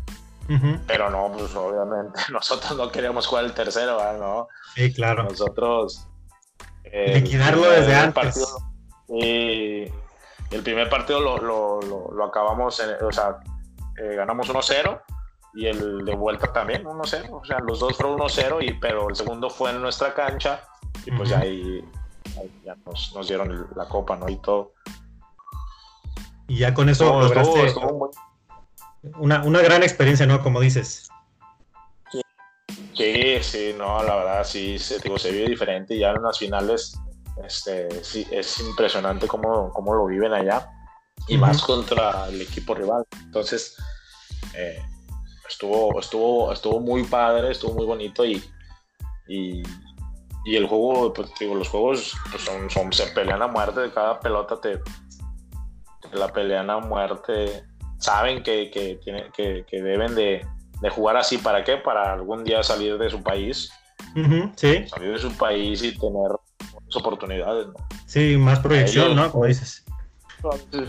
[0.86, 4.48] Pero no, pues obviamente nosotros no queríamos jugar el tercero, ¿no?
[4.76, 5.24] Sí, claro.
[5.24, 6.08] Nosotros.
[6.84, 8.44] Eh, Liquidarlo desde antes.
[9.08, 11.80] El primer partido lo, lo,
[12.12, 13.40] lo, acabamos, o sea,
[13.98, 15.02] eh, ganamos 1-0
[15.54, 17.30] y el de vuelta también 1-0.
[17.32, 20.64] O sea, los dos fueron 1-0, y, pero el segundo fue en nuestra cancha
[21.06, 21.84] y pues ya ahí,
[22.64, 24.30] ya nos, nos, dieron la copa, ¿no?
[24.30, 24.74] Y todo.
[26.48, 27.74] Y ya con eso lograste
[29.18, 30.44] una, una, gran experiencia, ¿no?
[30.44, 31.10] Como dices.
[32.94, 37.00] Sí, sí, no, la verdad sí, se, digo, se vive diferente ya en las finales
[37.46, 40.70] este, sí, es impresionante cómo, cómo lo viven allá
[41.28, 43.06] y más contra el equipo rival.
[43.24, 43.78] Entonces,
[44.56, 44.84] eh,
[45.52, 48.44] estuvo, estuvo, estuvo muy padre, estuvo muy bonito y,
[49.28, 49.62] y,
[50.46, 53.92] y el juego, pues, digo, los juegos pues, son, son, se pelean a muerte, de
[53.92, 54.80] cada pelota te,
[56.14, 57.64] la pelean a muerte.
[58.00, 59.00] Saben que, que,
[59.34, 60.46] que, que deben de,
[60.82, 61.78] de, jugar así, ¿para qué?
[61.78, 63.72] Para algún día salir de su país.
[64.56, 64.88] sí.
[64.88, 66.32] Salir de su país y tener
[66.96, 67.74] oportunidades, ¿no?
[68.08, 69.32] Sí, más proyección, ¿no?
[69.32, 69.86] Como dices.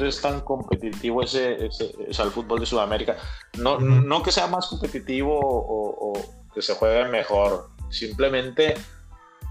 [0.00, 3.16] Es tan competitivo ese, ese, el fútbol de Sudamérica.
[3.58, 6.12] No, no que sea más competitivo o,
[6.54, 8.74] que se juegue mejor, simplemente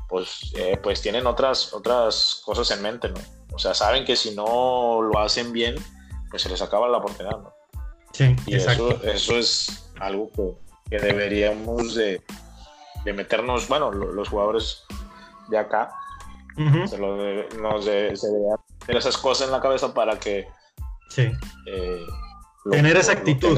[0.07, 3.19] pues, eh, pues tienen otras, otras cosas en mente, ¿no?
[3.53, 5.75] O sea, saben que si no lo hacen bien,
[6.29, 7.53] pues se les acaba la oportunidad, ¿no?
[8.11, 10.53] Sí, y Eso, eso es algo que,
[10.89, 12.21] que deberíamos de,
[13.05, 14.83] de, meternos, bueno, los jugadores
[15.47, 15.93] de acá,
[16.87, 18.27] se lo de, se
[18.85, 20.47] tener esas cosas en la cabeza para que
[21.09, 21.31] sí.
[21.67, 22.05] Eh,
[22.69, 23.57] tener esa actitud.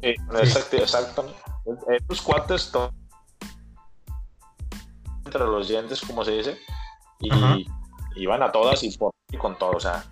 [0.00, 1.26] Sí, exacto.
[1.88, 2.72] Estos cuates
[5.24, 6.58] entre los dientes, como se dice,
[7.20, 7.66] y
[8.16, 10.04] iban a todas y, por, y con todo, o sea,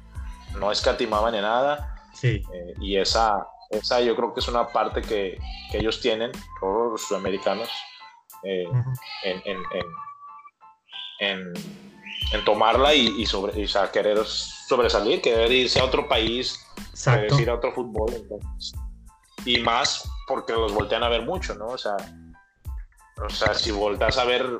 [0.58, 1.94] no escatimaban ni nada.
[2.12, 2.42] Sí.
[2.52, 5.38] Eh, y esa, esa yo creo que es una parte que,
[5.70, 7.68] que ellos tienen, todos los sudamericanos,
[8.42, 8.68] eh,
[9.24, 9.86] en, en, en,
[12.44, 16.58] tomarla y, sobre, y, querer sobresalir, querer irse a otro país,
[17.02, 18.12] querer ir a otro fútbol.
[19.44, 21.66] y más porque los voltean a ver mucho, ¿no?
[21.68, 21.96] O sea,
[23.24, 24.58] o sea si volteas a ver,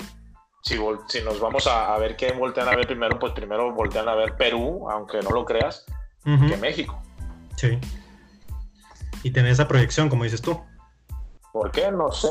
[0.62, 4.14] si, si nos vamos a, ver qué voltean a ver primero, pues primero voltean a
[4.14, 5.84] ver Perú, aunque no lo creas,
[6.24, 7.00] que México.
[7.56, 7.78] Sí.
[9.22, 10.60] Y tener esa proyección, como dices tú.
[11.52, 11.90] ¿Por qué?
[11.90, 12.28] No sé.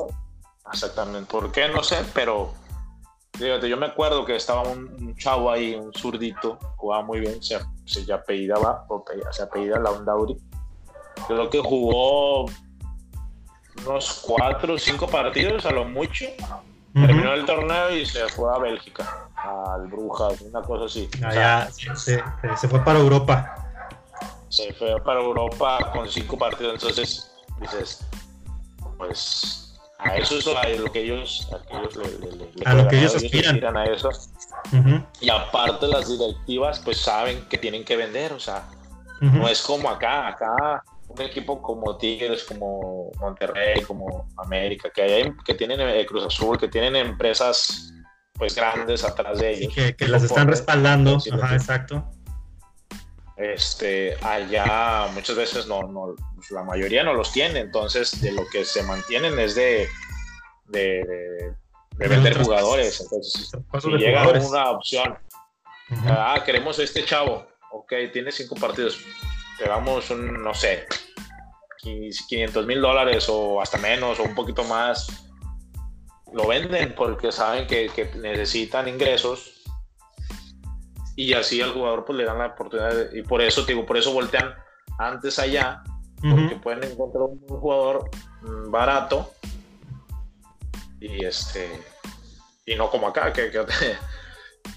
[0.71, 1.29] Exactamente.
[1.29, 1.67] ¿Por qué?
[1.69, 2.53] No sé, pero
[3.37, 7.59] fíjate, yo me acuerdo que estaba un, chavo ahí, un zurdito, jugaba muy bien, se,
[7.85, 8.85] se apellidaba,
[9.31, 10.37] se apellida Laundauri.
[11.27, 12.45] Creo que jugó
[13.85, 16.25] unos cuatro o cinco partidos a lo mucho.
[16.93, 21.09] Terminó el torneo y se fue a Bélgica, al Brujas, una cosa así.
[21.23, 23.53] Ah, se, se, fue para Europa.
[24.47, 28.07] Se fue para Europa con cinco partidos, entonces dices,
[28.97, 29.64] pues
[30.05, 33.77] a eso es a lo que ellos, a, ellos le, a lo que ellos aspiran.
[33.77, 34.09] a eso.
[35.19, 38.67] Y aparte las directivas pues saben que tienen que vender, o sea,
[39.21, 45.33] no es como acá, acá un equipo como Tigres, como Monterrey, como América, que, hay,
[45.45, 47.93] que tienen eh, Cruz Azul, que tienen empresas
[48.33, 49.73] pues grandes atrás de ellos.
[49.73, 52.03] que, las están respaldando, Ajá, exacto.
[53.37, 56.15] Este, allá muchas veces no, no,
[56.51, 59.89] la mayoría no los tiene, entonces de lo que se mantienen es de,
[60.67, 61.53] de,
[61.97, 63.01] vender jugadores.
[63.01, 65.17] Entonces, si llega una opción,
[66.07, 68.99] ah, queremos este chavo, ok, tiene cinco partidos,
[69.57, 70.87] te damos un, no sé,
[71.81, 75.07] 500 mil dólares o hasta menos o un poquito más,
[76.33, 79.54] lo venden porque saben que, necesitan ingresos
[81.15, 84.13] y así al jugador pues le dan la oportunidad y por eso digo, por eso
[84.13, 84.53] voltean
[84.97, 85.83] antes allá
[86.21, 88.09] porque pueden encontrar un jugador
[88.41, 89.31] mm, barato
[90.99, 91.69] y este
[92.65, 93.59] y no como acá que, que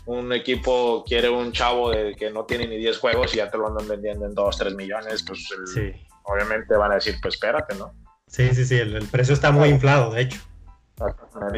[0.07, 3.59] un equipo quiere un chavo de que no tiene ni 10 juegos y ya te
[3.59, 5.49] lo andan vendiendo en 2, 3 millones, pues
[6.25, 7.95] obviamente van a decir, pues espérate, ¿no?
[8.27, 10.41] Sí, sí, sí, el, precio está muy inflado, de hecho.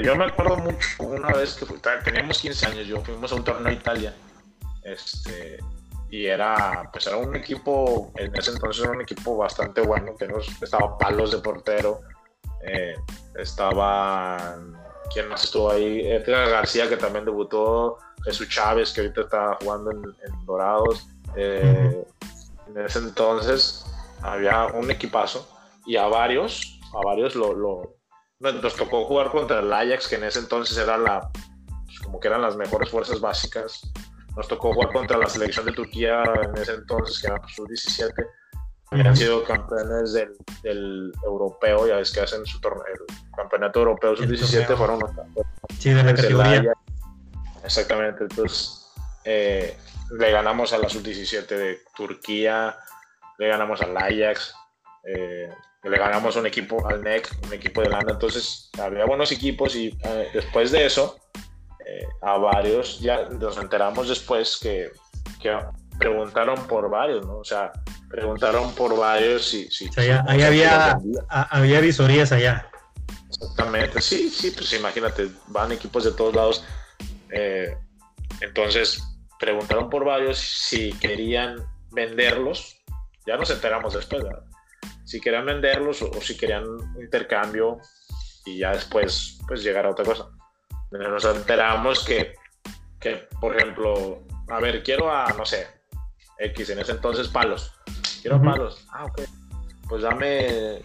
[0.02, 1.66] Yo me acuerdo mucho una vez que
[2.04, 4.14] teníamos 15 años, yo fuimos a un torneo a Italia,
[4.82, 5.58] este,
[6.10, 10.26] y era, pues era un equipo, en ese entonces era un equipo bastante bueno, que
[10.26, 12.00] nos, estaba Palos de portero,
[12.62, 12.94] eh,
[13.36, 14.58] estaba,
[15.12, 16.06] ¿quién más estuvo ahí?
[16.06, 20.02] Edgar García, que también debutó, Jesús Chávez, que ahorita está jugando en,
[20.44, 21.06] Dorados.
[21.36, 22.04] Eh,
[22.66, 23.84] en ese entonces
[24.22, 25.48] había un equipazo
[25.86, 27.96] y a varios, a varios lo,
[28.40, 31.30] nos tocó jugar contra el Ajax, que en ese entonces era la,
[31.84, 33.82] pues, como que eran las mejores fuerzas básicas.
[34.36, 38.12] Nos tocó jugar contra la selección de Turquía en ese entonces, que era sub-17.
[38.92, 44.16] Habían sido campeones del, del, europeo, ya ves que hacen su torneo, el campeonato europeo
[44.16, 45.10] sub-17 fueron los
[45.78, 46.72] Sí, de la categoría.
[47.62, 48.90] Exactamente, entonces
[49.24, 49.76] eh,
[50.10, 52.76] le ganamos a la sub-17 de Turquía,
[53.38, 54.54] le ganamos al Ajax,
[55.04, 55.48] eh,
[55.82, 59.96] le ganamos un equipo al NEC, un equipo de lana, entonces había buenos equipos y
[60.02, 61.18] eh, después de eso,
[62.22, 64.90] a varios, ya nos enteramos después que,
[65.40, 65.56] que,
[65.98, 67.38] preguntaron por varios, ¿no?
[67.38, 67.72] O sea,
[68.08, 69.70] preguntaron por varios si...
[69.70, 69.90] si,
[70.26, 70.98] ahí había,
[71.28, 72.70] había visorías allá.
[73.28, 76.64] Exactamente, sí, sí, pues imagínate, van equipos de todos lados
[77.30, 77.76] eh,
[78.40, 79.02] entonces
[79.38, 81.56] preguntaron por varios si querían
[81.90, 82.82] venderlos.
[83.26, 84.24] Ya nos enteramos después,
[85.04, 86.64] Si querían venderlos o, si querían
[87.00, 87.78] intercambio
[88.46, 90.28] y ya después pues llegar a otra cosa.
[90.90, 92.34] Nos enteramos que,
[92.98, 95.68] que, por ejemplo, a ver, quiero a, no sé,
[96.38, 97.72] X, en ese entonces palos.
[98.22, 98.86] Quiero palos.
[98.90, 99.22] Ah, ok.
[99.88, 100.82] Pues dame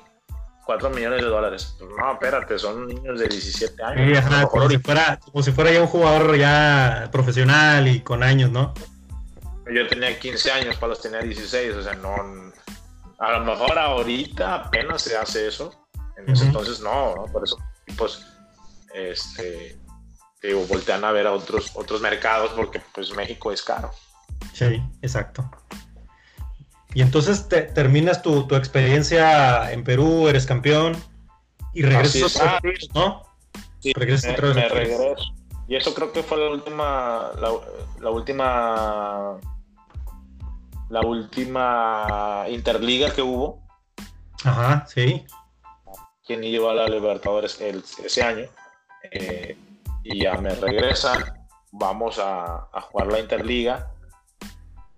[0.66, 1.76] 4 millones de dólares.
[1.78, 4.50] Pues no, espérate, son niños de 17 años.
[4.50, 8.74] como, si fuera, como si fuera ya un jugador ya profesional y con años, ¿no?
[9.74, 12.16] Yo tenía 15 años, Palos tenía 16, o sea, no.
[13.18, 15.88] A lo mejor ahorita apenas se hace eso.
[16.18, 17.26] En ese entonces no, ¿no?
[17.26, 17.58] Por eso,
[17.98, 18.26] pues,
[18.94, 19.78] este,
[20.46, 23.92] digo, voltean a ver a otros, otros mercados porque, pues, México es caro.
[24.54, 25.50] Sí, exacto.
[26.94, 30.96] Y entonces te, terminas tu, tu, experiencia en Perú, eres campeón
[31.74, 33.24] y regresas otra vez, ¿no?
[33.80, 34.56] Sí, regresas otra vez.
[34.56, 35.16] Me regreso.
[35.68, 37.52] Y eso creo que fue la última, la,
[38.00, 39.38] la, última,
[40.90, 43.62] la última interliga que hubo.
[44.44, 45.26] Ajá, sí.
[46.26, 48.46] Quien iba a la Libertadores el, ese año.
[49.12, 49.58] Eh,
[50.06, 51.36] y ya me regresa.
[51.72, 53.92] Vamos a, a jugar la interliga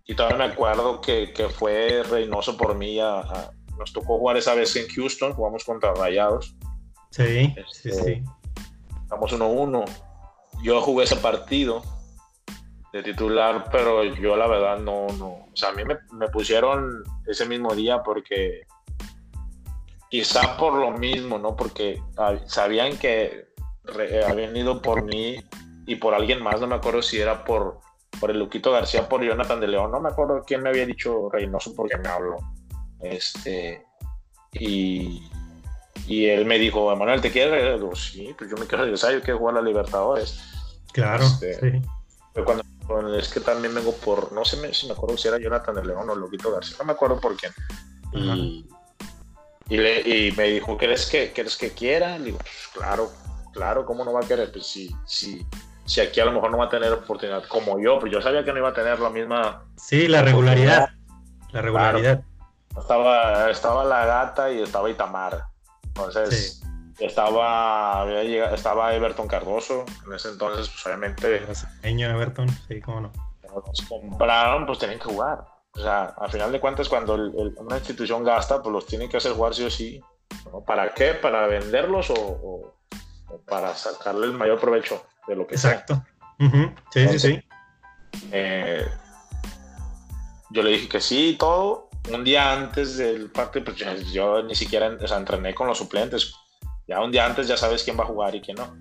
[0.07, 2.99] y todavía me acuerdo que, que fue Reynoso por mí.
[2.99, 6.55] A, nos tocó jugar esa vez en Houston, jugamos contra Rayados.
[7.11, 8.23] Sí, este, sí.
[9.03, 9.85] Estamos 1-1.
[10.63, 11.83] Yo jugué ese partido
[12.93, 15.27] de titular, pero yo la verdad no, no.
[15.27, 18.61] O sea, a mí me, me pusieron ese mismo día porque
[20.09, 21.55] quizá por lo mismo, ¿no?
[21.55, 23.46] Porque ah, sabían que
[24.27, 25.43] habían ido por mí
[25.85, 27.79] y por alguien más, no me acuerdo si era por,
[28.19, 31.29] por el Luquito García, por Jonathan de León, no me acuerdo quién me había dicho
[31.31, 32.37] Reynoso porque me habló.
[32.99, 33.85] Este,
[34.53, 35.29] y,
[36.07, 37.79] y él me dijo, Manuel, ¿te quieres regresar?
[37.79, 40.39] Digo, sí, pues yo me quiero regresar, yo quiero jugar a la Libertadores.
[40.91, 41.81] Claro, este, sí.
[42.43, 45.85] Cuando, es que también vengo por, no sé si me acuerdo si era Jonathan de
[45.85, 47.51] León o Luquito García, no me acuerdo por quién.
[48.13, 48.65] Y,
[49.69, 52.17] y, le, y, me dijo, ¿quieres que, ¿quieres que quiera?
[52.17, 53.11] Le digo, pues, claro,
[53.57, 54.51] claro, ¿cómo no va a querer?
[54.51, 55.45] Pues si, si,
[55.83, 58.45] si aquí a lo mejor no va a tener oportunidad como yo, pues yo sabía
[58.45, 59.65] que no iba a tener la misma...
[59.75, 60.89] Sí, la regularidad.
[61.51, 62.23] La regularidad.
[62.77, 65.45] Estaba, estaba la gata y estaba Itamar.
[65.87, 66.61] Entonces,
[66.99, 68.05] estaba,
[68.53, 69.85] estaba Everton Cardoso.
[70.05, 71.43] En ese entonces, pues obviamente...
[71.81, 73.11] Everton, sí, cómo no.
[73.65, 75.43] Los compraron, pues tienen que jugar.
[75.73, 79.31] O sea, al final de cuentas, cuando una institución gasta, pues los tienen que hacer
[79.31, 79.99] jugar sí o sí.
[80.67, 81.15] ¿Para qué?
[81.15, 82.76] ¿Para venderlos o
[83.45, 86.03] para sacarle el mayor provecho de lo que Exacto.
[86.91, 87.43] Sí, sí, sí.
[88.31, 88.85] Eh,
[90.51, 91.89] yo le dije que sí y todo.
[92.11, 93.77] Un día antes del partido, pues
[94.11, 96.33] yo, ni siquiera o sea, entrené con los suplentes.
[96.87, 98.75] Ya un día antes ya sabes quién va a jugar y quién no.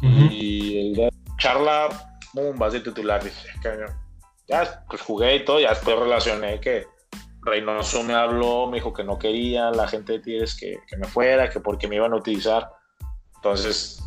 [0.00, 1.88] Y el de charla,
[2.32, 3.22] boom, vas de titular.
[3.22, 3.48] Dije,
[4.48, 5.60] ya, pues jugué y todo.
[5.60, 6.86] Ya después relacioné que
[7.42, 11.06] Reynoso me habló, me dijo que no quería, la gente de Tigres que, que me
[11.06, 12.70] fuera, que porque me iban a utilizar.
[13.40, 14.02] Entonces,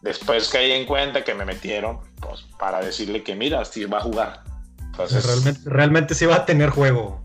[0.00, 4.02] después caí en cuenta que me metieron pues, para decirle que mira, si va a
[4.02, 4.42] jugar.
[4.80, 7.22] Entonces, realmente, realmente sí va a tener juego.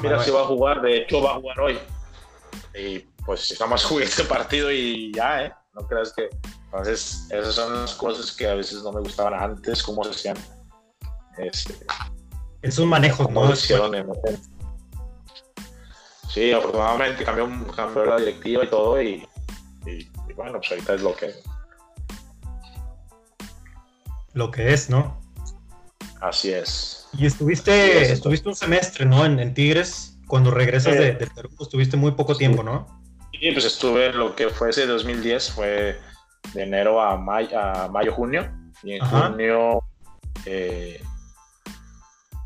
[0.00, 1.78] Mira, si va a jugar, de hecho va a jugar hoy.
[2.78, 5.52] Y pues más jugué este partido y ya, ¿eh?
[5.74, 6.28] No creas que...
[6.66, 10.36] Entonces, esas son las cosas que a veces no me gustaban antes, cómo se hacían.
[11.38, 11.74] Este,
[12.62, 13.54] es un manejo, ¿no?
[16.28, 19.28] Sí, afortunadamente cambió, cambió la directiva y todo y
[20.36, 21.32] bueno, pues ahorita es lo que...
[24.32, 25.20] Lo que es, ¿no?
[26.20, 27.08] Así es.
[27.16, 29.24] Y estuviste, estuviste un semestre, ¿no?
[29.24, 32.86] En, Tigres, cuando regresas de, Perú, estuviste muy poco tiempo, ¿no?
[33.32, 35.98] Sí, pues estuve lo que fue ese 2010, fue
[36.52, 38.50] de enero a, mayo, a mayo, junio,
[38.82, 39.80] y en junio
[40.46, 41.00] eh,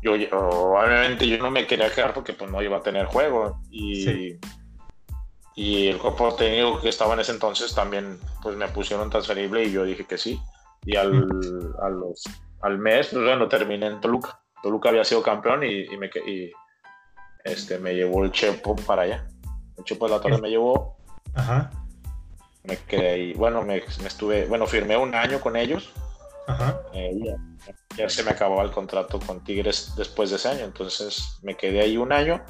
[0.01, 4.37] yo, obviamente yo no me quería quedar porque pues no iba a tener juego y
[5.59, 9.73] y el cuerpo técnico que estaba en ese entonces también pues me pusieron transferible y
[9.73, 10.39] yo dije que sí.
[10.85, 11.27] Y al,
[11.81, 12.23] a los,
[12.61, 14.39] al mes, pues bueno, terminé en Toluca.
[14.63, 16.49] Toluca había sido campeón y, y me, y,
[17.43, 19.27] este, me llevó el Chepo para allá.
[19.77, 20.97] El Chepo de la Torre me llevó.
[21.33, 21.69] Ajá.
[22.63, 23.33] Me quedé ahí.
[23.33, 25.91] Bueno, me, me, estuve, bueno, firmé un año con ellos.
[26.47, 26.79] Ajá.
[26.93, 27.19] Eh,
[27.97, 30.63] ya, se me acababa el contrato con Tigres después de ese año.
[30.63, 32.41] Entonces me quedé ahí un año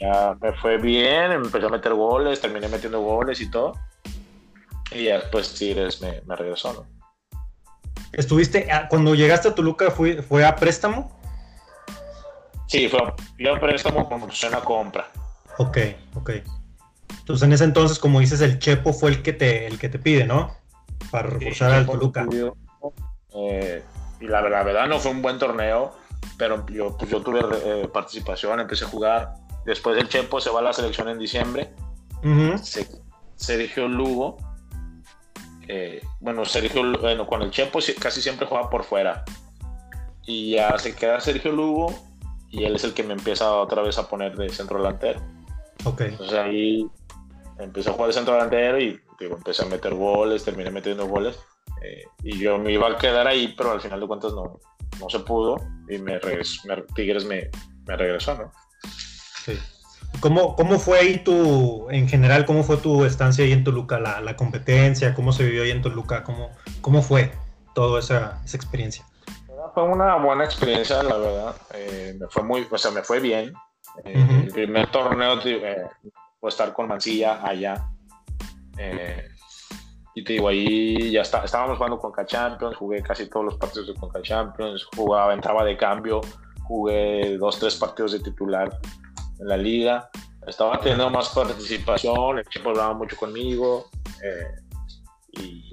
[0.00, 3.74] ya me fue bien, empecé a meter goles, terminé metiendo goles y todo.
[4.92, 7.00] Y ya después Tigres me, me regresó, ¿no?
[8.12, 11.20] ¿Estuviste, cuando llegaste a Toluca, fue, fue a préstamo?
[12.66, 15.08] Sí, fue, a préstamo con opción a compra.
[15.58, 15.78] Ok,
[16.14, 16.30] ok.
[17.20, 19.98] Entonces en ese entonces, como dices, el Chepo fue el que te, el que te
[19.98, 20.56] pide, ¿no?
[21.10, 22.26] Para reforzar al Toluca.
[23.34, 23.84] Eh,
[24.20, 25.94] y la, la, verdad no fue un buen torneo,
[26.36, 29.34] pero yo, pues yo tuve eh, participación, empecé a jugar
[29.64, 31.72] Después el Chepo se va a la selección en diciembre.
[33.36, 34.36] Sergio Lugo.
[35.68, 39.24] Eh, bueno, Sergio, bueno, con el Chepo casi siempre juega por fuera.
[40.26, 41.94] Y ya se queda Sergio Lugo
[42.50, 45.20] y él es el que me empieza otra vez a poner de centro delantero.
[45.84, 46.02] Ok.
[46.02, 46.86] Entonces ahí
[47.58, 51.38] empecé a jugar de centro delantero y digo, empecé a meter goles, terminé metiendo goles.
[51.82, 54.58] Eh, y yo me iba a quedar ahí, pero al final de cuentas no,
[54.98, 55.56] no se pudo
[55.88, 56.20] y me,
[56.94, 57.48] Tigres me,
[57.86, 58.52] me regresó, ¿no?
[60.20, 64.20] ¿Cómo, ¿Cómo, fue ahí tu, en general, cómo fue tu estancia ahí en Toluca, la,
[64.20, 67.32] la competencia, cómo se vivió ahí en Toluca, cómo, cómo fue
[67.74, 69.04] toda esa, esa experiencia?
[69.72, 71.54] Fue una buena experiencia, la verdad.
[71.74, 73.54] Eh, me fue muy, o sea, me fue bien.
[74.04, 75.86] Eh, el primer torneo eh,
[76.40, 77.86] fue estar con Mancilla allá.
[80.14, 83.86] Y te digo, ahí ya está, estábamos jugando con Champions, jugué casi todos los partidos
[83.86, 86.20] de Conca Champions, jugaba, entraba de cambio,
[86.64, 88.70] jugué dos, tres partidos de titular
[89.40, 90.10] en la liga.
[90.46, 93.90] Estaba teniendo más participación, el equipo hablaba mucho conmigo.
[94.22, 94.46] Eh,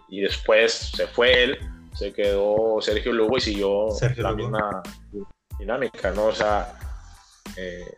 [0.09, 1.59] y, después se fue él,
[1.93, 3.88] se quedó Sergio Lugo y siguió
[4.18, 4.82] la misma
[5.59, 6.28] dinámica, ¿no?
[6.28, 6.74] O sea,
[7.57, 7.93] eh,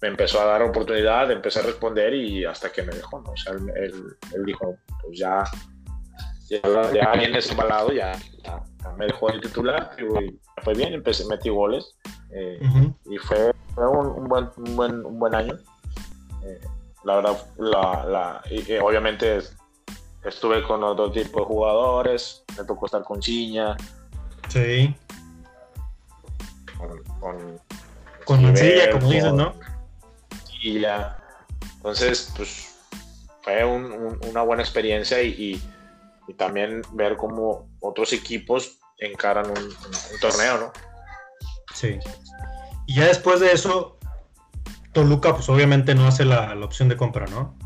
[0.00, 3.30] me empezó a dar oportunidad, empecé a responder y hasta que me dejó, ¿no?
[3.30, 5.44] O sea, él, él, dijo, pues ya,
[6.48, 6.60] ya,
[6.92, 8.12] ya vienes embalado, ya,
[8.42, 8.62] ya,
[8.96, 11.96] me dejó el titular y fue bien, empecé, metí goles
[12.34, 12.60] eh,
[13.08, 15.58] y fue fue un, buen, un, buen, un buen año.
[16.44, 16.60] Eh,
[17.04, 18.42] la verdad, la, la,
[18.82, 19.40] obviamente
[20.24, 23.76] estuve con otro tipo de jugadores, me tocó estar con Chiña.
[24.48, 24.94] Sí.
[26.78, 27.60] Con, con,
[28.24, 29.54] con Mancilla, como dices, ¿no?
[30.60, 31.18] Y ya.
[31.76, 32.72] Entonces, pues
[33.42, 35.60] fue una buena experiencia y,
[36.28, 40.72] y, también ver cómo otros equipos encaran un, un, torneo, ¿no?
[41.74, 41.98] Sí.
[42.86, 43.98] Y ya después de eso,
[44.92, 47.56] Toluca, pues obviamente no hace la, la opción de compra, ¿no?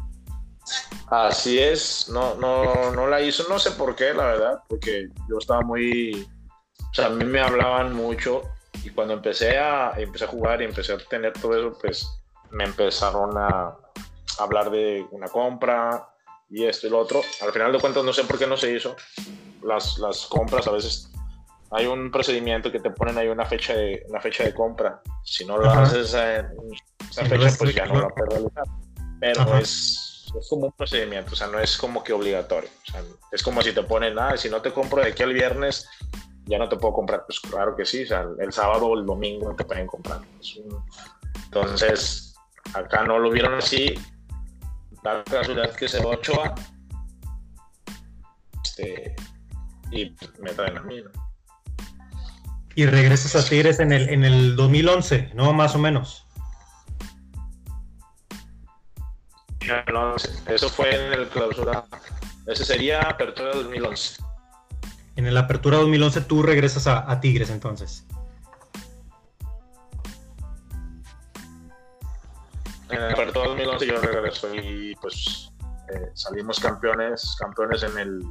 [1.08, 5.38] Así es, no, no, no la hizo, no sé por qué, la verdad, porque yo
[5.38, 6.28] estaba muy,
[6.90, 8.42] o sea, a mí me hablaban mucho
[8.82, 12.08] y cuando empecé a, empecé a jugar y empecé a tener todo eso, pues
[12.50, 13.76] me empezaron a
[14.38, 16.08] hablar de una compra
[16.50, 17.20] y esto y lo otro.
[17.42, 18.96] Al final de cuentas no sé por qué no se hizo.
[19.62, 21.10] Las, las compras a veces
[21.70, 25.00] hay un procedimiento que te ponen ahí una fecha de, una fecha de compra.
[25.24, 26.46] Si no lo haces en
[27.10, 28.64] esa fecha, pues ya no lo puedes realizar.
[29.20, 30.06] Pero es
[30.38, 32.68] es como un procedimiento, o sea, no es como que obligatorio.
[32.88, 33.02] O sea,
[33.32, 35.88] es como si te ponen, nada ah, si no te compro de aquí al viernes,
[36.44, 37.24] ya no te puedo comprar.
[37.26, 40.20] Pues claro que sí, o sea, el sábado o el domingo te pueden comprar.
[41.44, 42.34] Entonces,
[42.74, 43.94] acá no lo vieron así.
[45.02, 46.54] La casualidad que se Ochoa.
[48.64, 49.14] Este,
[49.90, 51.25] y me traen a mí, ¿no?
[52.76, 55.52] Y regresas a Tigres en el, en el 2011, ¿no?
[55.52, 56.26] Más o menos.
[60.46, 61.84] Eso fue en el clausura.
[62.46, 64.22] Ese sería Apertura 2011.
[65.16, 68.06] En el Apertura 2011 tú regresas a, Tigres entonces.
[72.90, 75.50] En el Apertura 2011 yo regreso y pues
[75.92, 78.22] eh, salimos campeones, campeones en el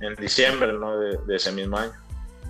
[0.00, 0.98] en diciembre ¿no?
[0.98, 1.92] de, ese mismo año.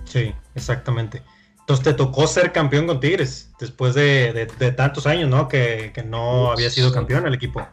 [0.03, 1.23] Sí, exactamente.
[1.65, 4.45] Entonces te tocó ser campeón con Tigres después de,
[4.77, 5.47] tantos años, ¿no?
[5.47, 7.67] Que, no había sido campeón el equipo.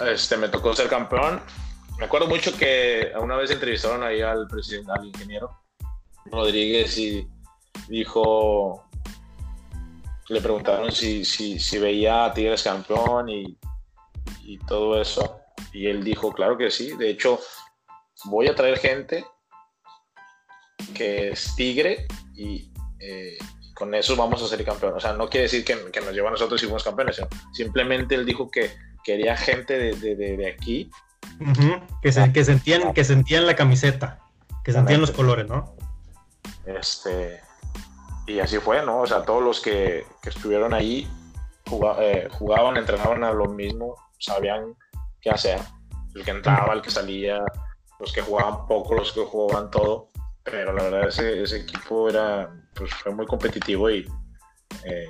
[0.00, 1.42] Este, me tocó ser campeón.
[1.98, 5.50] Me acuerdo mucho que una vez entrevistaron ahí al presidente, al ingeniero
[6.24, 7.28] Rodríguez y
[7.88, 8.82] dijo,
[10.30, 13.58] le preguntaron si, si, si veía a Tigres campeón y,
[14.42, 15.38] y, todo eso.
[15.74, 16.96] Y él dijo, claro que sí.
[16.96, 17.40] De hecho,
[18.24, 19.26] voy a traer gente
[20.94, 23.38] que es Tigre y eh,
[23.74, 24.94] con eso vamos a ser campeón.
[24.94, 27.20] O sea, no quiere decir que, que nos lleva a nosotros y fuimos campeones.
[27.52, 28.70] Simplemente él dijo que
[29.04, 30.90] quería gente de, de, de aquí.
[32.02, 34.20] que, se, que, sentían, que sentían la camiseta,
[34.64, 35.76] que sentían los colores, ¿no?
[36.64, 37.40] Este,
[38.26, 39.00] y así fue, ¿no?
[39.02, 41.08] O sea, todos los que, que estuvieron ahí
[42.00, 44.74] eh, jugaban, entrenaban a lo mismo, sabían
[45.20, 45.60] qué hacer.
[46.14, 47.44] El que entraba, el que salía,
[48.00, 50.08] los que jugaban poco, los que jugaban todo.
[50.50, 54.06] Pero la verdad, ese, ese equipo era, pues, fue muy competitivo y,
[54.84, 55.06] eh,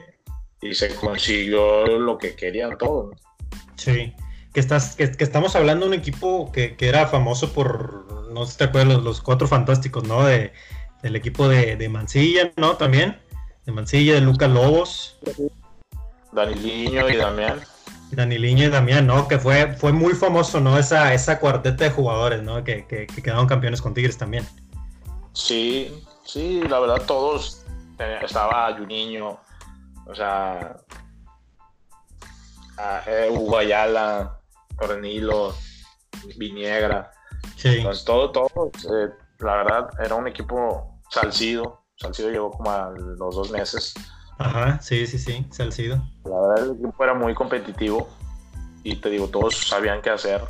[0.62, 3.14] y se consiguió lo que querían todos.
[3.76, 4.14] Sí,
[4.52, 8.58] que, estás, que, estamos hablando de un equipo que, era famoso por, no sé si
[8.58, 10.24] te acuerdas, los, cuatro fantásticos, ¿no?
[10.24, 10.52] De,
[11.02, 12.76] del equipo de, Mancilla, ¿no?
[12.76, 13.18] También,
[13.66, 15.18] de Mancilla, de Lucas Lobos.
[16.32, 17.60] Daniliño y Damián.
[18.12, 19.28] Daniliño y Damián, ¿no?
[19.28, 20.78] Que fue, fue muy famoso, ¿no?
[20.78, 22.64] Esa, esa cuarteta de jugadores, ¿no?
[22.64, 24.46] Que, que, quedaron campeones con Tigres también.
[25.36, 27.62] Sí, sí, la verdad todos.
[27.98, 29.38] Eh, estaba Juninho,
[30.06, 30.76] o sea,
[33.06, 34.40] eh, Hugo Ayala,
[34.76, 35.54] Cornilo,
[36.38, 37.10] Viniegra.
[37.62, 39.10] Entonces, todo, todo, eh,
[39.40, 41.82] la verdad, era un equipo Salcido.
[41.96, 43.92] Salcido llegó como a los dos meses.
[44.38, 45.96] Ajá, sí, sí, sí, Salcido.
[46.24, 48.08] La verdad, el equipo era muy competitivo
[48.84, 50.42] y te digo, todos sabían qué hacer.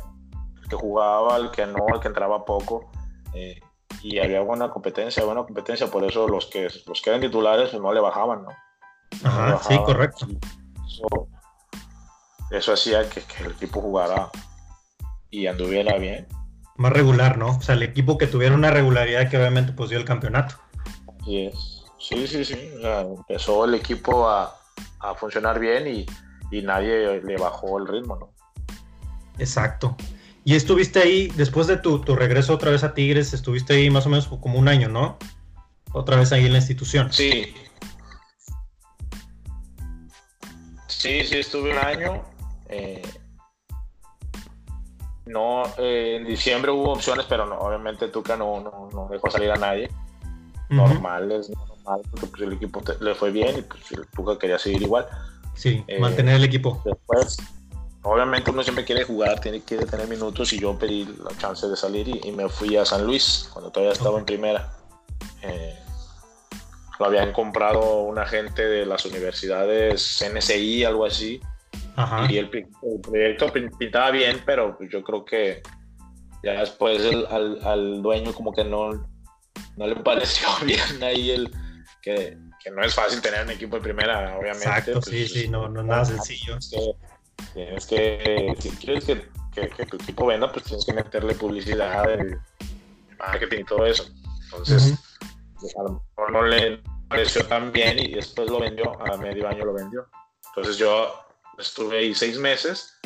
[0.61, 2.89] El que jugaba, el que no, el que entraba poco.
[3.33, 3.59] Eh,
[4.01, 7.81] y había buena competencia, buena competencia, por eso los que, los que eran titulares pues,
[7.81, 8.49] no le bajaban, ¿no?
[9.23, 10.27] Ajá, sí, correcto
[12.51, 14.29] eso hacía que, el equipo jugara
[15.29, 16.27] y anduviera bien.
[16.77, 17.57] Más regular, ¿no?
[17.57, 20.55] O sea, el equipo que tuviera una regularidad que obviamente pues dio el campeonato.
[21.21, 21.83] Así es.
[21.99, 22.71] Sí, sí, sí.
[22.83, 24.53] empezó el equipo a,
[25.15, 26.05] funcionar bien y,
[26.61, 28.33] nadie le bajó el ritmo, ¿no?
[29.37, 29.95] Exacto.
[30.47, 34.05] Y estuviste ahí, después de tu, tu, regreso otra vez a Tigres, estuviste ahí más
[34.05, 35.17] o menos como un año, ¿no?
[35.91, 37.11] Otra vez ahí en la institución.
[37.11, 37.53] Sí.
[40.87, 42.23] Sí, sí, estuve un año.
[42.69, 43.01] Eh,
[45.25, 49.57] no, eh, en diciembre hubo opciones, pero no, obviamente Tuca no, no, dejó salir a
[49.57, 49.91] nadie.
[50.69, 53.83] Normal, es normal, porque pues, el equipo le fue bien y pues,
[54.15, 55.07] Tuca quería seguir igual.
[55.55, 56.81] Sí, eh, mantener el equipo.
[56.85, 57.35] Después,
[58.07, 61.75] obviamente uno siempre quiere jugar, tiene que tener minutos y yo pedí la chance de
[61.75, 64.71] salir y, me fui a San Luis cuando todavía estaba en primera.
[66.99, 71.41] lo habían comprado una gente de las universidades NSI, algo así.
[72.29, 75.63] Y el, proyecto pintaba bien, pero yo creo que
[76.43, 78.91] ya después al, al, dueño como que no,
[79.75, 81.51] no le pareció bien ahí el
[82.01, 84.67] que, que, no es fácil tener un equipo de primera, obviamente.
[84.67, 86.57] Exacto, sí, pues, sí, no, no es nada sencillo.
[87.55, 92.39] Es que, si quieres que, que, tu equipo venda, pues tienes que meterle publicidad, el
[93.17, 94.05] marketing y todo eso.
[94.45, 94.95] Entonces,
[95.59, 99.47] pues, a lo mejor no le pareció tan bien y después lo vendió, a medio
[99.47, 100.07] año lo vendió.
[100.49, 101.13] Entonces yo
[101.57, 102.99] estuve ahí seis meses,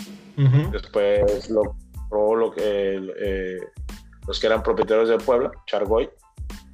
[0.71, 1.75] después lo
[2.09, 3.59] probó lo que, eh,
[4.27, 6.09] los que eran propietarios de Puebla, Chargoy,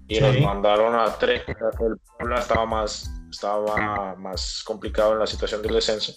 [0.07, 1.43] y nos mandaron a tres.
[1.47, 6.15] El Puebla estaba más, estaba más complicado en la situación del descenso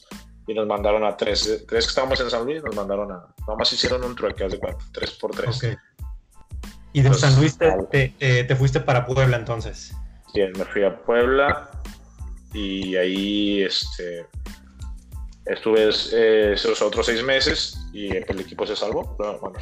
[0.51, 1.65] y nos mandaron a tres.
[1.69, 3.25] Tres que estábamos en San Luis, nos mandaron a.
[3.47, 5.61] Nomás hicieron un trueque, de cuatro, tres por tres.
[6.93, 9.95] Y de San Luis te, te, fuiste para Puebla entonces.
[10.35, 11.71] Sí, me fui a Puebla
[12.53, 14.27] y ahí este,
[15.47, 19.15] estuve eh, esos otros seis meses y el equipo se salvó.
[19.19, 19.53] bueno,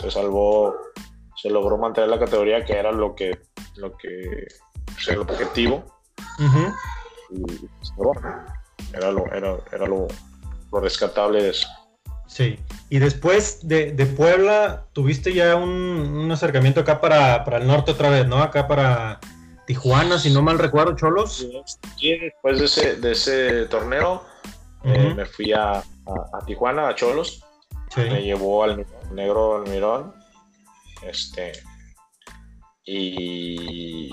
[0.00, 0.74] se salvó,
[1.36, 3.38] se logró mantener la categoría que era lo que,
[3.76, 4.48] lo que,
[5.08, 5.84] el objetivo.
[7.30, 8.46] y, bueno,
[8.94, 10.08] era lo, era, era lo,
[10.72, 11.68] lo rescatable de eso.
[12.26, 12.58] Sí,
[12.90, 17.92] y después de, de Puebla tuviste ya un, un acercamiento acá para, para, el norte
[17.92, 18.42] otra vez, ¿no?
[18.42, 19.18] Acá para
[19.66, 21.48] Tijuana, si no mal recuerdo, Cholos.
[21.96, 24.22] Sí, después de ese, de ese torneo
[24.84, 27.44] eh, me fui a, a, Tijuana, a Cholos.
[27.96, 30.14] Me llevó al negro Almirón.
[31.02, 31.52] Este,
[32.84, 34.10] y,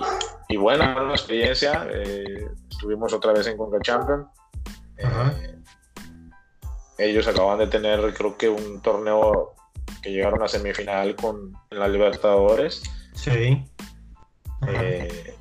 [0.49, 1.88] y bueno, una experiencia.
[1.89, 4.28] Eh, estuvimos otra vez en Conca Champion.
[4.97, 5.55] Eh,
[6.97, 9.53] ellos acaban de tener, creo que un torneo
[10.01, 12.83] que llegaron a semifinal con la Libertadores.
[13.13, 13.65] Sí.
[14.67, 15.35] Eh,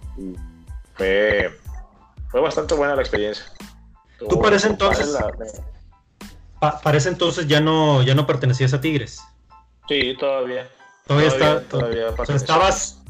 [0.95, 1.51] fue,
[2.31, 3.45] fue bastante buena la experiencia.
[4.19, 5.17] Tú parece entonces.
[6.83, 9.21] parece entonces ya no, ya no pertenecías a Tigres.
[9.89, 10.69] Sí, todavía.
[11.07, 11.61] Todavía, está.
[11.63, 13.03] Todavía estabas,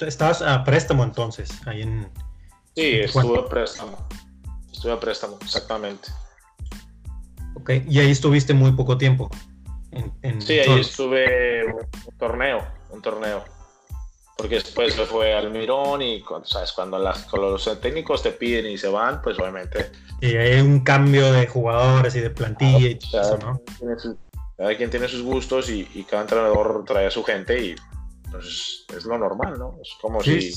[0.00, 2.10] estabas a préstamo entonces, ahí en.
[2.74, 4.08] Sí, estuve a préstamo.
[4.72, 6.08] Estuve a préstamo, exactamente.
[7.78, 9.30] Ok, y ahí estuviste muy poco tiempo.
[10.40, 13.44] sí, ahí estuve un torneo, un torneo.
[14.36, 16.72] Porque después se fue al Mirón y ¿sabes?
[16.72, 19.90] cuando los técnicos te piden y se van, pues obviamente.
[20.22, 23.60] Y hay un cambio de jugadores y de plantilla y todo eso, ¿no?
[24.56, 27.74] cada quien tiene sus gustos y, cada entrenador trae a su gente y
[28.26, 29.78] entonces es lo normal, ¿no?
[29.80, 30.52] Es como si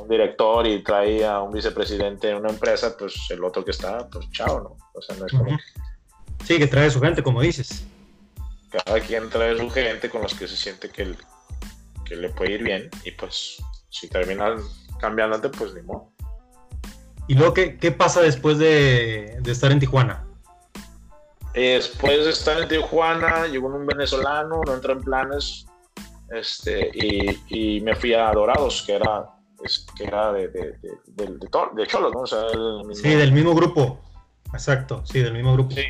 [0.00, 4.08] un director y trae a un vicepresidente en una empresa, pues el otro que está,
[4.08, 4.76] pues chao, ¿no?
[4.94, 5.56] O sea, no es como...
[6.44, 7.84] Sí, que trae su gente, como dices.
[8.70, 11.14] Cada quien trae su gente con los que se siente que,
[12.04, 14.58] que le puede ir bien y pues si terminan
[15.00, 16.10] cambiándote, pues ni modo.
[17.26, 20.24] ¿Y luego qué, qué pasa después de, de, estar en Tijuana?
[21.54, 25.66] Después de estar en Tijuana, llegó un venezolano, no entró en planes,
[26.30, 29.28] este, y, y me fui a Dorados, que era
[29.96, 32.20] que era de, de, de, de, Cholo, ¿no?
[32.20, 32.44] O sea,
[32.94, 34.00] Sí, del mismo grupo.
[34.52, 35.74] Exacto, sí, del mismo grupo.
[35.74, 35.84] Sí,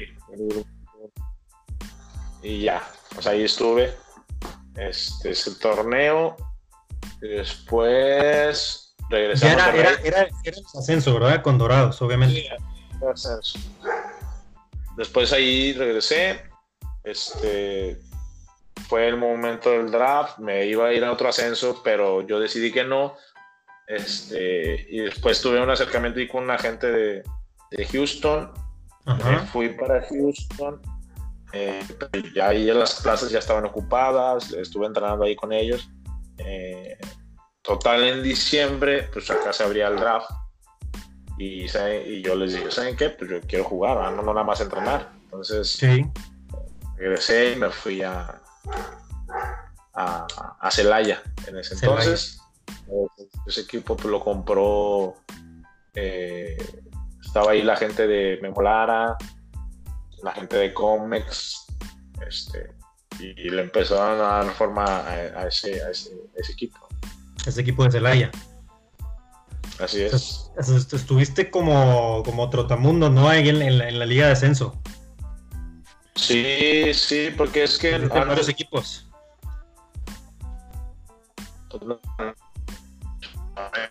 [2.43, 2.83] Y ya,
[3.15, 3.95] pues ahí estuve.
[4.77, 6.37] Este es el torneo.
[7.21, 9.55] Y después regresamos.
[9.55, 11.43] Era, era, era, era, el ascenso, ¿verdad?
[11.43, 12.43] Con Dorados, obviamente.
[12.43, 12.49] Sí,
[13.11, 13.59] ascenso.
[14.97, 16.43] Después ahí regresé.
[17.05, 18.01] Este
[18.89, 20.39] fue el momento del draft.
[20.39, 23.17] Me iba a ir a otro ascenso, pero yo decidí que no
[23.89, 27.23] este, y después tuve un acercamiento con un agente de,
[27.71, 28.53] de Houston.
[29.53, 30.81] Fui para Houston.
[31.53, 31.83] Eh,
[32.35, 34.53] ya ahí las plazas ya estaban ocupadas.
[34.53, 35.89] Estuve entrenando ahí con ellos.
[36.39, 36.99] Eh,
[37.63, 40.31] total, en diciembre, pues acá se abría el draft.
[41.39, 43.11] Y, y yo les dije, ¿saben qué?
[43.11, 45.11] Pues yo quiero jugar, no, no nada más entrenar.
[45.25, 45.79] Entonces,
[46.97, 48.41] regresé y me fui a,
[49.95, 50.27] a,
[50.61, 52.41] a Celaya en ese entonces.
[53.47, 55.15] Ese equipo pues, lo compró,
[55.95, 56.57] eh,
[57.29, 59.15] estaba ahí la gente de Memolara,
[60.23, 61.67] la gente de Comex,
[62.27, 62.71] este,
[63.21, 65.83] y, le empezaron a dar forma a, ese,
[66.51, 66.89] equipo.
[67.47, 68.31] Ese equipo de Celaya.
[69.79, 70.51] Así es.
[70.93, 73.29] estuviste como, como trotamundo, ¿no?
[73.29, 74.81] Ahí en, la, liga de ascenso.
[76.15, 77.95] Sí, sí, porque es que...
[77.95, 79.07] Hay varios equipos.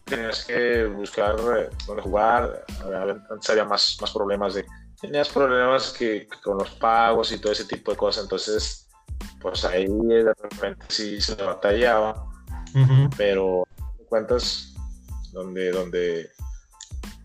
[0.08, 2.66] Tenías que buscar eh, dónde jugar.
[3.30, 4.66] Antes había más, más problemas de.
[4.99, 8.24] Tenías problemas que, con los pagos y todo ese tipo de cosas.
[8.24, 8.88] Entonces,
[9.39, 12.26] pues ahí de repente sí se batallaba.
[13.16, 13.64] Pero,
[13.97, 14.76] de cuentas,
[15.34, 16.30] donde, donde,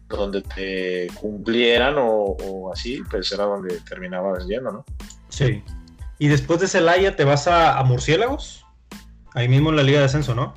[0.08, 4.84] donde te cumplieran o, así, pues era donde terminabas yendo, ¿no?
[5.28, 5.62] Sí.
[6.18, 8.64] Y después de Celaya te vas a, a Murciélagos,
[9.34, 10.54] ahí mismo en la Liga de Ascenso, ¿no?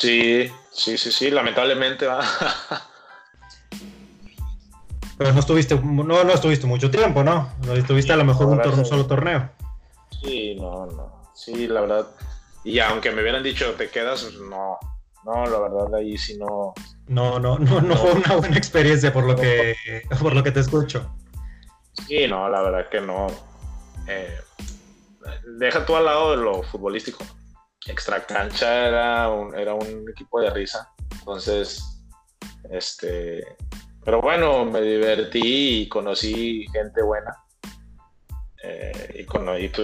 [0.00, 2.22] Sí, sí, sí, sí, lamentablemente va.
[5.18, 7.52] Pero no estuviste, no, no estuviste mucho tiempo, ¿no?
[7.66, 9.50] No estuviste a lo mejor un, solo torneo.
[10.22, 11.30] Sí, no, no.
[11.34, 12.06] Sí, la verdad.
[12.64, 14.78] Y aunque me hubieran dicho te quedas, no.
[15.26, 16.72] No, la verdad ahí sí no.
[17.06, 19.74] No, no, no, no, fue una buena experiencia por lo que
[20.18, 21.14] por lo que te escucho.
[22.08, 23.26] Sí, no, la verdad que no.
[24.08, 24.38] Eh,
[25.58, 27.22] deja tú al lado de lo futbolístico.
[27.86, 30.92] Extra cancha era un, era un equipo de risa.
[31.18, 31.82] Entonces,
[32.70, 33.56] este,
[34.04, 37.36] pero bueno, me divertí y conocí gente buena.
[38.62, 39.26] Eh,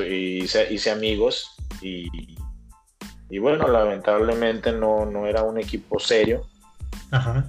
[0.04, 1.54] y, hice, amigos.
[1.80, 6.46] Y, bueno, lamentablemente no, no era un equipo serio.
[7.10, 7.44] Ajá.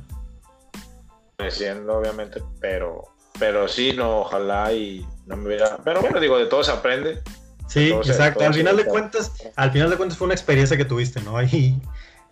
[1.50, 3.04] Siendo, obviamente, pero,
[3.40, 5.78] pero sí, no, ojalá y no me hubiera.
[5.78, 7.22] Pero bueno, digo, de todo se aprende.
[7.68, 8.46] Sí, exacto.
[8.46, 11.38] Al final de cuentas, al final de cuentas fue una experiencia que tuviste, ¿no?
[11.38, 11.80] Ahí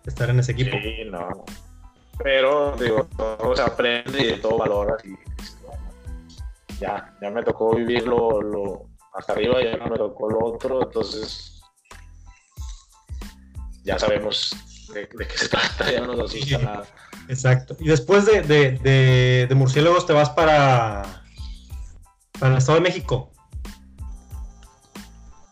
[0.06, 0.76] estar en ese equipo.
[0.82, 1.44] Sí, no.
[2.22, 4.96] Pero, digo, todo se aprende y de todo valora.
[5.04, 5.14] Y,
[6.78, 11.60] ya, ya me tocó vivirlo lo, hasta arriba, ya no me tocó lo otro, entonces
[13.84, 14.54] ya sabemos
[14.92, 16.84] de, qué se trata, ya no nos asusta nada.
[17.28, 17.76] Exacto.
[17.80, 21.22] Y después de, de, de, Murciélagos te vas para,
[22.38, 23.32] para el Estado de México.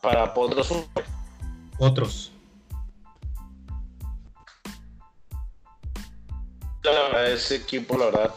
[0.05, 0.71] Para Potros.
[1.79, 2.31] Otros.
[7.27, 8.35] ese equipo, la verdad,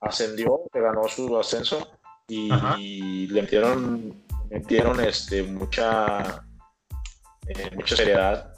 [0.00, 1.90] ascendió, que ganó su ascenso
[2.26, 6.42] y, le metieron, metieron este, mucha,
[7.46, 8.54] eh, mucha seriedad.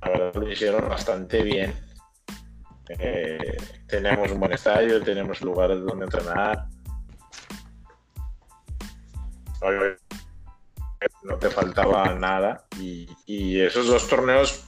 [0.00, 1.72] La verdad, lo hicieron bastante bien.
[2.88, 6.66] Eh, tenemos un buen estadio, tenemos lugares donde entrenar.
[11.24, 12.66] No te faltaba nada.
[12.80, 14.64] Y, y esos dos torneos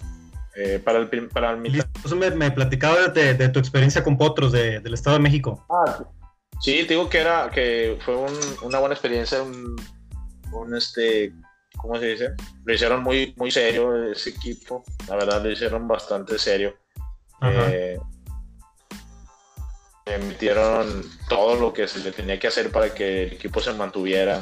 [0.56, 5.16] eh, para el, para el me, me platicaba de, tu experiencia con Potros del Estado
[5.16, 5.64] de México.
[5.68, 6.04] Ah,
[6.60, 8.14] sí, te digo que era que fue
[8.62, 9.76] una buena experiencia, un,
[10.76, 11.32] este,
[11.76, 12.34] ¿cómo se dice?
[12.64, 16.76] Lo hicieron muy, muy serio ese equipo, la verdad lo hicieron bastante serio.
[17.42, 17.98] Eh,
[20.06, 24.40] emitieron todo lo que se le tenía que hacer para que el equipo se mantuviera.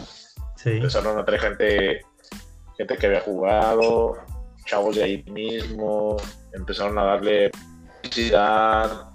[0.65, 2.03] Empezaron a traer gente,
[2.77, 4.19] gente que había jugado,
[4.65, 6.17] chavos de ahí mismo,
[6.53, 7.51] empezaron a darle
[8.03, 9.09] publicidad.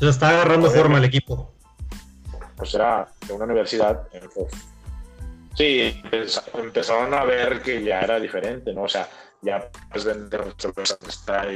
[0.00, 1.54] Ya está agarrando forma el equipo.
[2.56, 4.08] Pues era de una universidad.
[5.54, 6.00] Sí,
[6.54, 8.82] empezaron a ver que ya era diferente, ¿no?
[8.82, 9.08] O sea,
[9.42, 10.54] ya pues vender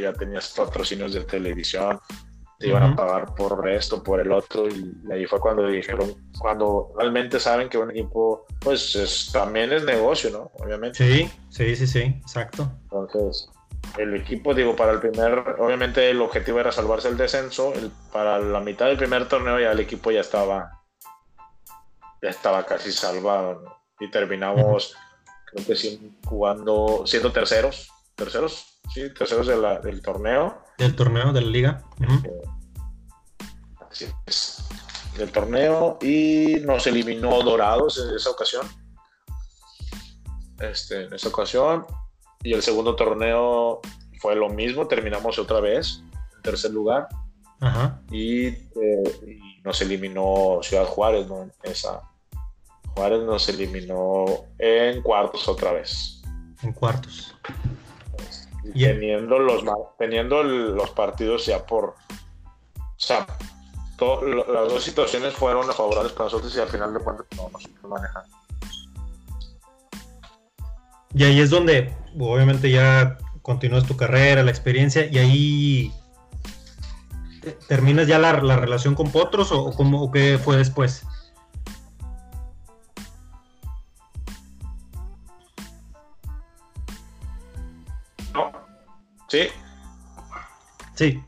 [0.00, 2.00] ya tenías patrocinios de televisión,
[2.62, 6.92] te iban a pagar por esto, por el otro, y ahí fue cuando dijeron, cuando
[6.96, 10.52] realmente saben que un equipo, pues también es negocio, ¿no?
[10.64, 10.98] Obviamente.
[10.98, 12.70] Sí, sí, sí, sí, exacto.
[12.84, 13.50] Entonces,
[13.98, 17.72] el equipo, digo, para el primer, obviamente el objetivo era salvarse el descenso,
[18.12, 20.84] para la mitad del primer torneo ya el equipo ya estaba,
[22.22, 23.76] ya estaba casi salvado, ¿no?
[23.98, 24.94] Y terminamos,
[25.46, 30.62] creo que sí, jugando, siendo terceros, terceros, sí, terceros del torneo.
[30.78, 31.82] Del torneo, de la liga.
[32.00, 32.28] Así
[34.26, 34.64] es.
[35.16, 38.66] Del torneo y nos eliminó Dorados en esa ocasión.
[40.58, 41.86] Este, en esa ocasión.
[42.42, 43.80] Y el segundo torneo
[44.20, 46.02] fue lo mismo, terminamos otra vez
[46.36, 47.08] en tercer lugar.
[48.10, 51.48] Y, eh, nos eliminó Ciudad Juárez, ¿no?
[51.62, 52.02] Esa,
[52.96, 54.24] Juárez nos eliminó
[54.58, 56.22] en cuartos otra vez.
[56.62, 57.32] En cuartos
[58.72, 59.64] teniendo los,
[59.98, 61.94] teniendo los partidos ya por.
[62.78, 63.26] O sea,
[64.02, 68.22] las dos situaciones fueron favorables para nosotros y al final de cuentas no nos manejan.
[71.14, 75.92] Y ahí es donde, obviamente, ya continúas tu carrera, la experiencia, y ahí
[77.68, 81.04] terminas ya la, relación con Potros o, o qué fue después.
[89.28, 89.48] Sí.
[90.94, 91.24] Sí.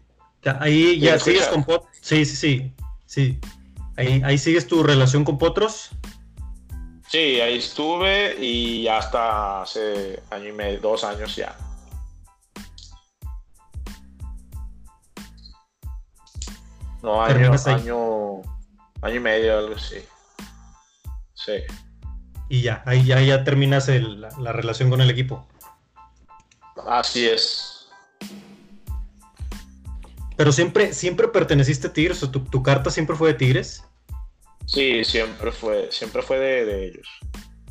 [0.61, 1.94] Ahí ya sigues con Potros.
[2.05, 2.73] Sí, sí, sí.
[3.07, 3.41] Sí.
[3.97, 5.89] Ahí, ahí sigues tu relación con Potros.
[7.09, 11.57] Sí, ahí estuve y hasta hace año y medio, dos años ya.
[17.03, 18.43] No, año, año,
[19.01, 19.97] año y medio, algo así.
[21.33, 21.53] Sí.
[22.51, 25.47] Y ya, ahí ya, ya terminas la relación con el equipo.
[26.87, 27.64] Así es.
[30.37, 33.85] Pero siempre, siempre perteneciste a Tigres, o tu, carta siempre fue de Tigres.
[34.67, 37.09] Sí, siempre fue, siempre fue de, ellos.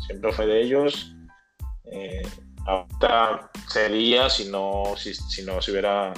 [0.07, 1.13] Siempre fue de ellos.
[1.91, 2.21] Eh,
[2.65, 6.13] ahorita sería si no, si, si no se hubiera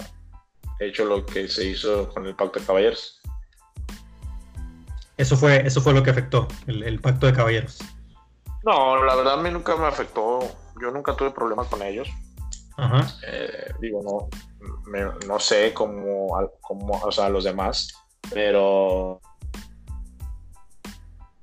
[0.80, 3.22] hecho lo que se hizo con el Pacto de Caballeros.
[5.18, 7.80] Eso fue, eso fue lo que afectó, el, Pacto de Caballeros.
[8.64, 10.40] No, la verdad a mí nunca me afectó.
[10.82, 12.10] Yo nunca tuve problemas con ellos.
[12.78, 13.08] Ajá.
[13.26, 14.28] Eh, digo, no,
[15.28, 17.94] no sé cómo, cómo, o sea, los demás,
[18.34, 19.20] pero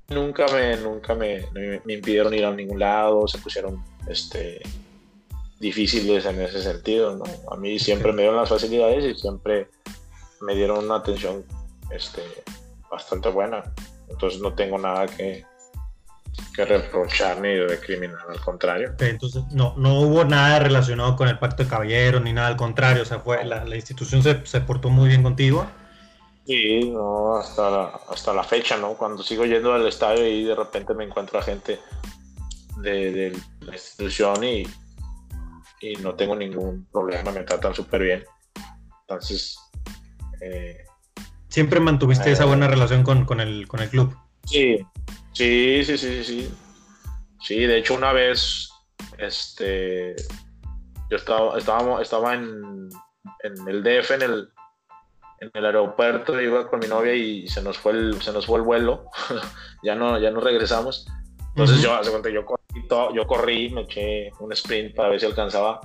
[0.09, 4.61] nunca me, nunca me, me, impidieron ir a ningún lado, se pusieron este,
[5.59, 7.25] difíciles en ese sentido, ¿no?
[7.51, 9.69] A mí siempre me dieron las facilidades y siempre
[10.41, 11.43] me dieron una atención
[11.91, 12.21] este,
[12.89, 13.63] bastante buena.
[14.09, 15.45] Entonces no tengo nada que,
[16.55, 18.93] que reprochar ni recriminar, al contrario.
[18.99, 23.03] entonces no, no hubo nada relacionado con el pacto de caballeros ni nada al contrario,
[23.03, 25.65] o sea, fue, la, la institución se, se, portó muy bien contigo.
[26.45, 28.93] Sí, no, hasta la, hasta la fecha, ¿no?
[28.93, 31.79] Cuando sigo yendo al estadio y de repente me encuentro a gente
[32.77, 34.63] de, de la institución y,
[35.81, 38.23] y no tengo ningún problema, me tratan súper bien.
[39.01, 39.57] Entonces...
[40.41, 40.77] Eh,
[41.47, 44.17] Siempre mantuviste esa buena eh, relación con, con, el, con el club.
[44.45, 44.85] Sí,
[45.33, 46.53] sí, sí, sí, sí.
[47.41, 48.69] Sí, de hecho una vez,
[49.17, 50.15] este,
[51.09, 52.89] yo estaba, estábamos, estaba en,
[53.43, 54.49] en el DF, en el,
[55.41, 58.59] en el aeropuerto, iba con mi novia y se nos fue el, se nos fue
[58.59, 59.09] el vuelo,
[59.83, 61.05] ya no, ya no regresamos.
[61.49, 65.79] Entonces yo, yo yo corrí, me eché un sprint para ver si alcanzaba.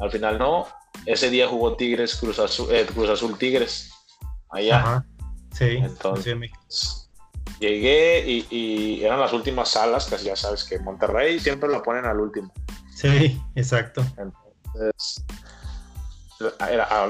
[0.00, 0.66] Al final no.
[1.06, 3.92] Ese día jugó Tigres, Cruz Azul, eh, Cruz Azul Tigres.
[4.50, 5.04] Allá.
[5.52, 5.76] Sí.
[5.76, 6.36] Entonces,
[7.62, 12.20] llegué y, eran las últimas salas, casi ya sabes que Monterrey siempre lo ponen al
[12.20, 12.52] último.
[12.94, 14.04] Sí, exacto.
[14.18, 15.24] Entonces,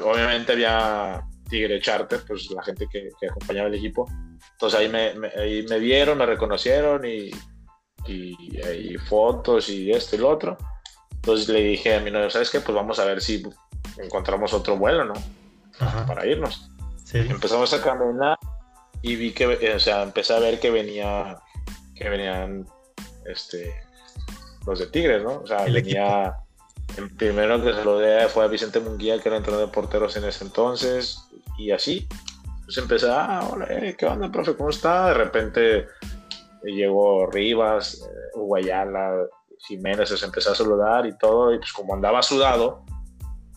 [0.04, 4.08] obviamente había Tigre Charter, pues la gente que, acompañaba el equipo.
[4.52, 7.30] Entonces ahí me, ahí me vieron, me reconocieron y
[8.06, 10.56] y, fotos y esto y lo otro.
[11.10, 12.60] Entonces le dije a mi novio, ¿sabes qué?
[12.60, 13.42] Pues vamos a ver si
[13.98, 15.14] encontramos otro vuelo, ¿no?
[16.06, 16.68] Para irnos.
[17.12, 18.38] Empezamos a caminar
[19.02, 21.38] y vi que, o sea, empecé a ver que venía,
[21.94, 22.66] que venían,
[23.26, 23.74] este,
[24.66, 25.40] los de Tigres, ¿no?
[25.40, 26.36] O sea, venía,
[26.96, 30.16] el primero que se lo de fue a Vicente Munguía, que era entrenador de porteros
[30.16, 31.18] en ese entonces,
[31.58, 32.06] y así.
[32.64, 34.54] Pues empecé, ah, hola, eh, ¿qué onda, profe?
[34.54, 35.08] ¿Cómo está?
[35.08, 35.86] De repente
[36.62, 39.26] llegó Rivas, eh, Guayala,
[39.66, 42.84] Jiménez, se empezó a saludar y todo, y pues como andaba sudado,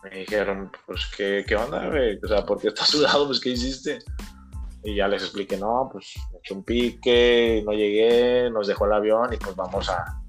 [0.03, 2.19] me dijeron, pues, ¿qué, qué onda, güey?
[2.23, 3.27] O sea, ¿por qué estás sudado?
[3.27, 3.99] Pues, ¿qué hiciste?
[4.85, 8.93] Y ya les expliqué, no, pues, me eché un pique, no llegué, nos dejó el
[8.93, 10.21] avión y pues vamos a,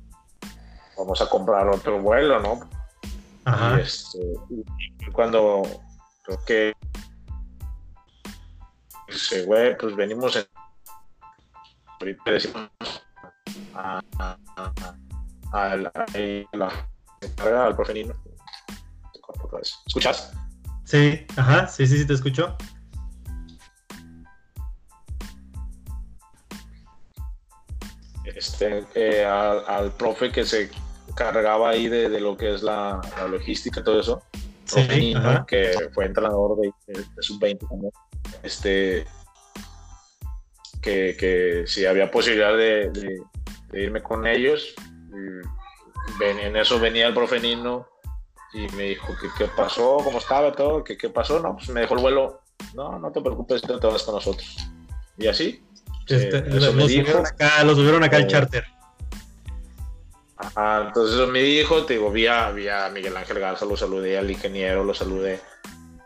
[0.97, 2.61] vamos a comprar otro vuelo, ¿no?
[3.45, 3.79] Ajá.
[3.79, 4.19] Y, este,
[5.13, 5.63] cuando
[6.23, 6.73] creo que
[9.09, 10.47] dice, güey, pues venimos en
[12.25, 12.71] decimos
[13.75, 14.37] a, a,
[15.53, 15.93] a, la,
[17.37, 18.15] carga al profe Nino.
[19.87, 20.33] ¿Escuchas?
[20.85, 22.57] Sí, ajá, sí, sí, sí, te escucho.
[28.37, 30.71] Este, eh, al, al, profe que se
[31.15, 34.23] cargaba ahí de, de lo que es la, la logística, todo eso.
[34.67, 37.93] Sí, Nino, que fue entrenador de, de, de sub-20 también.
[38.43, 39.07] Este,
[41.17, 43.21] que, si había posibilidad de,
[43.73, 44.75] irme con ellos.
[46.21, 47.89] en eso venía el profe Nino
[48.53, 51.41] y me dijo que qué pasó, cómo estaba todo, que qué pasó.
[51.41, 52.41] No, pues me dejó el vuelo.
[52.75, 54.57] No, no te preocupes, te vas con nosotros.
[55.19, 55.63] Y así.
[56.09, 58.65] Este, eh, lo, subieron acá, lo subieron acá el charter.
[60.87, 64.95] entonces me dijo, te digo, vi a, Miguel Ángel Garza, lo saludé al ingeniero, lo
[64.95, 65.41] saludé.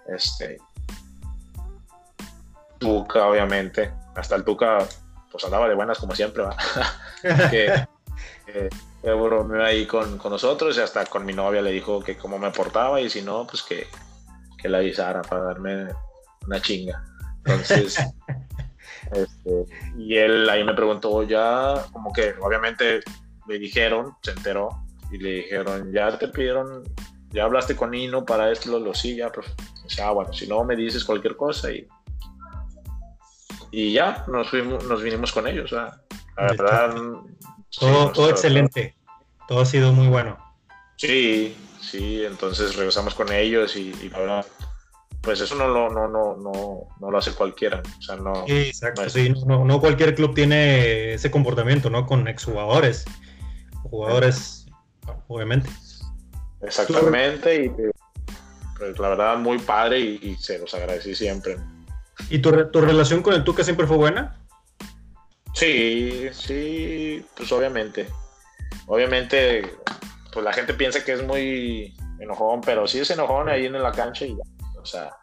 [0.08, 0.58] Este.
[2.78, 4.86] Tuca, obviamente hasta el Tuca
[5.30, 6.56] pues andaba de buenas como siempre, ¿va?
[7.50, 7.86] que,
[8.46, 8.68] que,
[9.62, 13.00] ahí con, con, nosotros y hasta con mi novia le dijo que cómo me portaba
[13.00, 13.86] y si no, pues que,
[14.58, 15.86] que la avisara para darme
[16.46, 17.04] una chinga.
[17.44, 18.12] Entonces, este,
[19.96, 23.00] y él ahí me preguntó ya, como que obviamente
[23.46, 24.68] le dijeron, se enteró
[25.10, 26.84] y le dijeron, ya te pidieron,
[27.30, 29.46] ya hablaste con Nino para esto, lo, lo sí, ya, pues,
[30.02, 31.86] o bueno, si no me dices cualquier cosa y
[33.70, 35.72] y ya nos fuimos, nos vinimos con ellos.
[35.72, 36.00] La
[36.36, 36.94] verdad,
[37.78, 38.96] todo, excelente,
[39.46, 40.38] todo ha sido muy bueno.
[40.96, 44.46] Sí, sí, entonces regresamos con ellos y, la verdad,
[45.22, 47.82] pues eso no lo, no, no, no, no lo hace cualquiera.
[47.98, 52.06] O sea, no, sí, exacto, sí, no, no, cualquier club tiene ese comportamiento, ¿no?
[52.06, 53.04] Con exjugadores,
[53.82, 54.66] jugadores,
[55.28, 55.68] obviamente.
[56.62, 57.68] Exactamente, y
[58.78, 61.58] pues la verdad muy padre y, se los agradecí siempre.
[62.30, 64.40] ¿Y tu, tu, relación con el Tuca siempre fue buena?
[65.54, 68.08] Sí, sí, pues obviamente.
[68.86, 69.76] Obviamente,
[70.32, 73.92] pues la gente piensa que es muy enojón, pero sí es enojón ahí en la
[73.92, 74.59] cancha y ya.
[74.80, 75.16] O sea,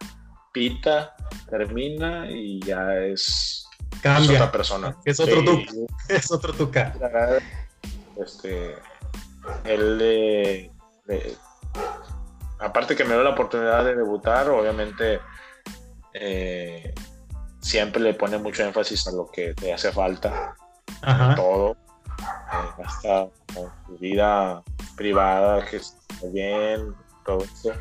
[0.52, 1.16] pita,
[1.50, 3.68] termina y ya es,
[4.02, 4.40] Cambia.
[4.40, 4.98] otra persona.
[5.06, 5.72] Es otro Tuca.
[6.10, 6.94] Es otro Tuca.
[8.16, 8.76] Este,
[9.66, 10.72] él
[12.60, 15.20] aparte que me dio la oportunidad de debutar, obviamente
[16.14, 16.94] eh,
[17.60, 20.56] siempre le pone mucho énfasis a lo que te hace falta,
[21.36, 24.64] todo, eh, hasta tu vida
[24.96, 26.96] privada, que esté bien,
[27.26, 27.72] todo eso.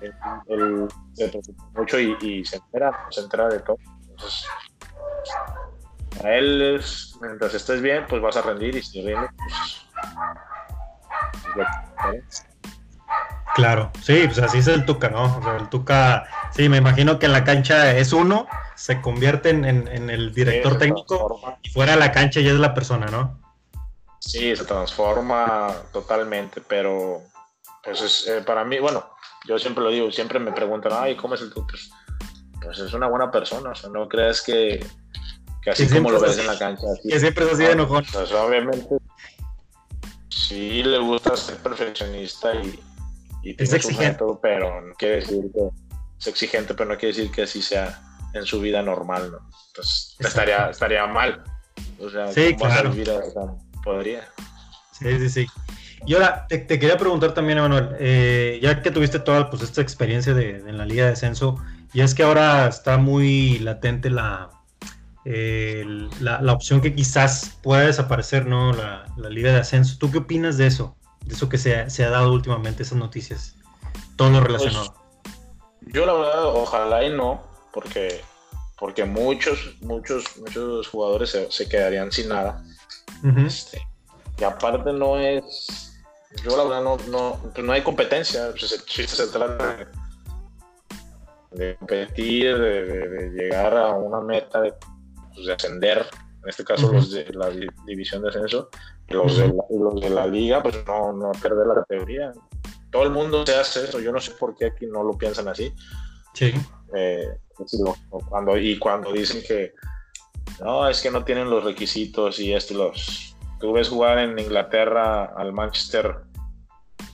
[0.00, 3.78] Él, se preocupa mucho y, se entera, se entera de todo.
[4.08, 4.46] Entonces,
[6.24, 6.80] a él
[7.20, 9.30] mientras estés bien, pues vas a rendir y si rindes,
[11.54, 12.46] pues,
[13.54, 15.38] Claro, sí, pues así es el Tuca, ¿no?
[15.38, 19.48] O sea, el Tuca, sí, me imagino que en la cancha es uno, se convierte
[19.48, 23.40] en, el director técnico y fuera de la cancha ya es la persona, ¿no?
[24.18, 27.22] Sí, se transforma totalmente, pero
[27.82, 29.06] pues es, eh, para mí, bueno,
[29.46, 31.66] yo siempre lo digo, siempre me preguntan, ay, ¿cómo es el Tuca?
[31.70, 31.90] Pues,
[32.62, 34.84] pues, es una buena persona, o sea, no creas que,
[35.70, 36.86] así como lo ves en la cancha.
[37.02, 38.04] que siempre es así de enojón.
[38.12, 38.96] Pues obviamente,
[40.28, 42.80] sí le gusta ser perfeccionista y
[43.58, 44.24] es exigente.
[44.42, 45.68] pero no quiere decir que
[46.18, 48.02] es exigente, pero no quiere decir que así sea
[48.34, 49.38] en su vida normal, ¿no?
[49.68, 51.42] Entonces estaría, estaría mal.
[52.00, 52.92] O sea, sí, claro.
[53.84, 54.28] podría.
[54.92, 55.46] Sí, sí, sí.
[56.04, 60.34] Y ahora, te, quería preguntar también, Emanuel, eh, ya que tuviste toda pues, esta experiencia
[60.34, 64.50] de, en la Liga de Descenso, y es que ahora está muy latente la,
[65.24, 68.72] la, la, opción que quizás pueda desaparecer, ¿no?
[68.72, 69.96] La, la, Liga de Ascenso.
[69.98, 70.96] ¿Tú qué opinas de eso?
[71.26, 73.56] de eso que se ha, dado últimamente, esas noticias,
[74.16, 74.94] todo lo relacionado.
[75.22, 77.42] Pues, yo la verdad, ojalá y no,
[77.72, 78.20] porque,
[78.78, 82.64] porque muchos, muchos, muchos jugadores se, quedarían sin nada.
[83.44, 83.82] este,
[84.38, 86.02] y aparte no es,
[86.44, 89.88] yo la verdad no, no, pues no hay competencia, pues se, trata
[91.52, 94.74] de, competir, de, llegar a una meta de,
[95.34, 96.06] pues, de ascender,
[96.42, 97.50] en este caso los de la
[97.86, 98.68] división de ascenso,
[99.08, 102.32] los, de la, los de la liga, pues no, no perder la categoría.
[102.90, 105.48] Todo el mundo se hace eso, yo no sé por qué aquí no lo piensan
[105.48, 105.72] así.
[106.34, 106.52] Sí.
[106.94, 107.38] Eh,
[108.28, 109.72] cuando, y cuando dicen que
[110.60, 113.35] no, es que no tienen los requisitos y esto, los.
[113.66, 116.18] Tú ves jugar en Inglaterra al Manchester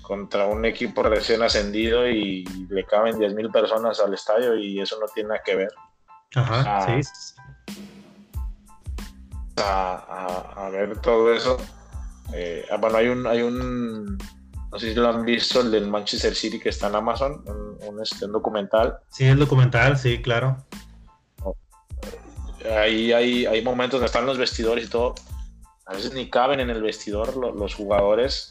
[0.02, 5.06] contra un equipo recién ascendido y le caben 10.000 personas al estadio y eso no
[5.06, 5.70] tiene nada que ver.
[6.34, 7.34] Ajá, sí.
[9.56, 11.56] a, a, ver todo eso
[12.34, 15.88] eh, ah, bueno, hay un, hay un, no sé si lo han visto, el del
[15.88, 18.98] Manchester City que está en Amazon, un, este, documental.
[19.08, 20.58] Sí, el documental, sí, claro.
[22.78, 25.14] Ahí hay, hay momentos donde están los vestidores y todo.
[25.92, 28.50] A veces ni caben en el vestidor los, jugadores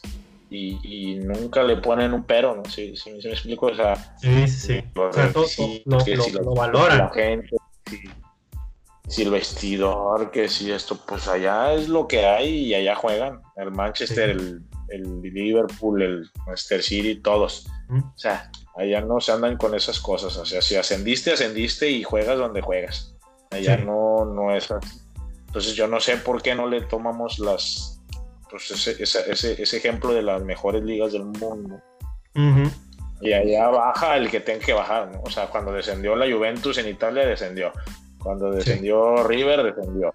[0.51, 2.65] y, nunca le ponen un pero, ¿no?
[2.65, 5.47] Si, me explico, o sea, sí, sí, o sea, todo,
[5.85, 6.99] lo, valoran.
[6.99, 7.49] La gente,
[9.07, 13.41] si el vestidor, que si esto, pues allá es lo que hay y allá juegan.
[13.55, 17.65] El Manchester, el, Liverpool, el Manchester City, todos.
[17.89, 20.37] O sea, allá no se andan con esas cosas.
[20.37, 23.15] O sea, si ascendiste, ascendiste y juegas donde juegas.
[23.49, 24.69] Allá no, no es
[25.51, 28.01] Entonces yo no sé por qué no le tomamos las,
[28.49, 31.77] pues ese, ese, ese ejemplo de las mejores ligas del mundo.
[33.19, 35.21] Y allá baja el que tenga que bajar, ¿no?
[35.23, 37.73] O sea, cuando descendió la Juventus en Italia, descendió.
[38.17, 40.13] Cuando descendió River, descendió.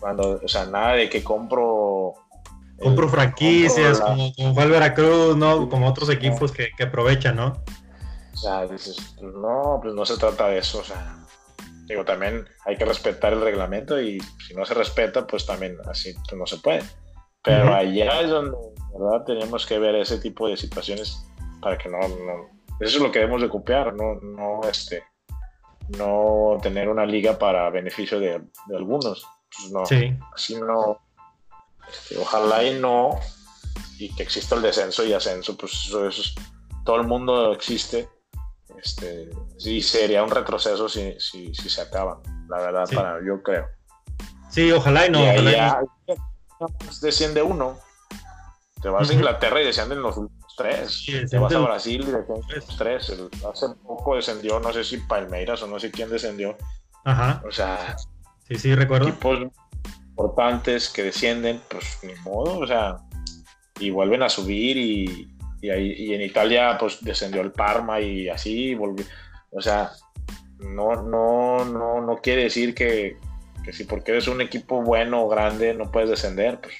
[0.00, 2.14] Cuando, o sea, nada de que compro.
[2.78, 5.68] Compro franquicias, como, como fue el Veracruz, ¿no?
[5.68, 7.62] Como otros equipos que, que, aprovechan, ¿no?
[8.32, 11.17] O sea, dices, pues no, pues no se trata de eso, o sea.
[11.88, 16.14] Digo, también hay que respetar el reglamento y si no se respeta, pues también así
[16.36, 16.82] no se puede.
[17.42, 18.56] Pero allá es donde,
[18.92, 19.24] ¿verdad?
[19.24, 21.24] Tenemos que ver ese tipo de situaciones
[21.60, 25.02] para que no, no eso es lo que debemos de copiar, no, no, este,
[25.96, 28.40] no tener una liga para beneficio de,
[28.74, 29.26] algunos.
[29.56, 29.82] Pues no,
[30.32, 31.00] así no.
[31.90, 33.18] Este, ojalá y no,
[33.98, 36.34] y que exista el descenso y ascenso, pues eso, es,
[36.84, 38.08] todo el mundo existe.
[38.82, 43.66] Este, sí, sería un retroceso si, si, se acaba, la verdad, para yo creo.
[44.50, 45.20] Sí, ojalá y no.
[47.02, 47.78] desciende uno.
[48.80, 50.20] Te vas a Inglaterra y descienden los
[50.56, 51.04] tres.
[51.28, 53.12] Te vas a Brasil y descendió tres.
[53.50, 56.56] hace poco descendió, no sé si Palmeiras o no sé quién descendió.
[57.04, 57.42] Ajá.
[57.46, 57.96] O sea,
[58.46, 59.08] sí, sí, recuerdo.
[59.08, 59.38] Equipos
[60.10, 62.98] importantes que descienden, pues ni modo, o sea,
[63.80, 68.28] y vuelven a subir y, y, ahí, y en Italia pues descendió el Parma y
[68.28, 69.04] así volvió.
[69.50, 69.92] O sea,
[70.58, 73.16] no, no, no, no quiere decir que,
[73.64, 76.60] que si porque eres un equipo bueno o grande no puedes descender.
[76.60, 76.74] Pues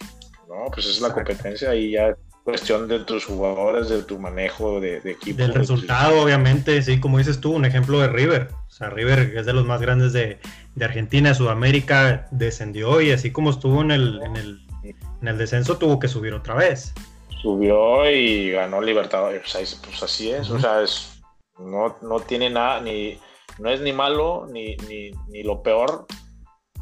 [0.48, 2.16] no, pues es la competencia y ya
[2.48, 5.36] cuestión de tus jugadores, de tu manejo de, equipo.
[5.36, 8.48] Del resultado, obviamente, sí, como dices tú, un ejemplo de River.
[8.66, 10.38] O sea, River es de los más grandes de,
[10.74, 15.76] de Argentina, Sudamérica, descendió y así como estuvo en el, en el, en el descenso,
[15.76, 16.94] tuvo que subir otra vez.
[17.40, 19.42] Subió y ganó Libertadores.
[19.84, 21.20] Pues así es, o sea, es,
[21.58, 23.18] no, no tiene nada, ni,
[23.58, 26.06] no es ni malo ni, ni, ni lo peor,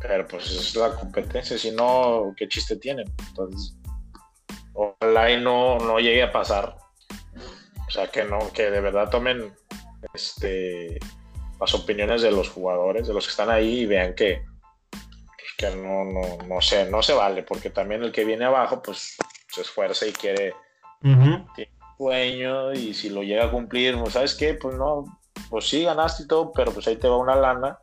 [0.01, 3.07] pero pues es la competencia, si no, ¿qué chiste tienen?
[3.29, 3.77] Entonces,
[4.75, 6.77] ojalá y no, no llegue a pasar.
[7.87, 9.55] O sea, que no, que de verdad tomen
[10.13, 10.99] este,
[11.61, 14.45] las opiniones de los jugadores, de los que están ahí y vean que,
[15.57, 19.17] que no, no, no, se, no se vale, porque también el que viene abajo, pues
[19.57, 20.55] se esfuerza y quiere,
[21.97, 24.55] sueño y si lo llega a cumplir, pues, ¿sabes qué?
[24.55, 25.05] Pues no,
[25.49, 27.79] pues sí ganaste y todo, pero pues ahí te va una lana,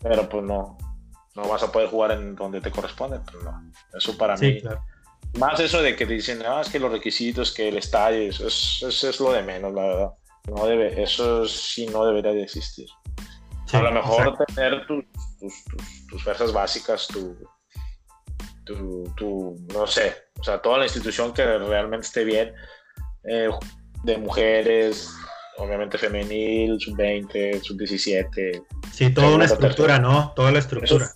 [0.00, 0.76] pero pues no,
[1.36, 3.62] no vas a poder jugar en donde te corresponde, pues no,
[3.96, 4.60] eso para mí.
[5.38, 9.02] Más eso de que dicen, ah, es que los requisitos, que el estadio, eso es,
[9.02, 10.10] es, lo de menos, la verdad.
[10.50, 12.88] No debe, eso sí no debería de existir.
[13.72, 15.04] a lo mejor tener tus,
[15.38, 15.54] tus,
[16.10, 17.34] tus, fuerzas básicas, tu,
[18.64, 22.54] tu, no sé, o sea, toda la institución que realmente esté bien,
[23.24, 23.50] eh,
[24.04, 25.10] de mujeres,
[25.58, 28.64] obviamente femenil, sub-20, sub-17.
[28.92, 30.32] Sí, toda una estructura, ¿no?
[30.34, 31.10] Toda la estructura.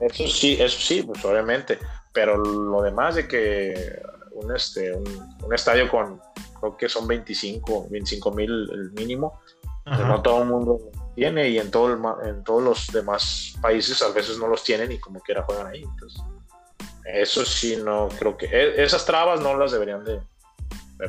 [0.00, 1.78] Eso, sí, eso sí, pues obviamente
[2.12, 4.00] pero lo demás de que
[4.32, 6.20] un, este, un, estadio con,
[6.60, 9.40] creo que son 25, 25 mil el mínimo,
[9.84, 10.78] no todo el mundo
[11.16, 11.92] tiene y en, todo
[12.24, 15.82] en todos los demás países a veces no los tienen y como quiera juegan ahí.
[15.82, 16.22] Entonces,
[17.04, 20.20] eso sí, no creo que e, esas trabas no las deberían de,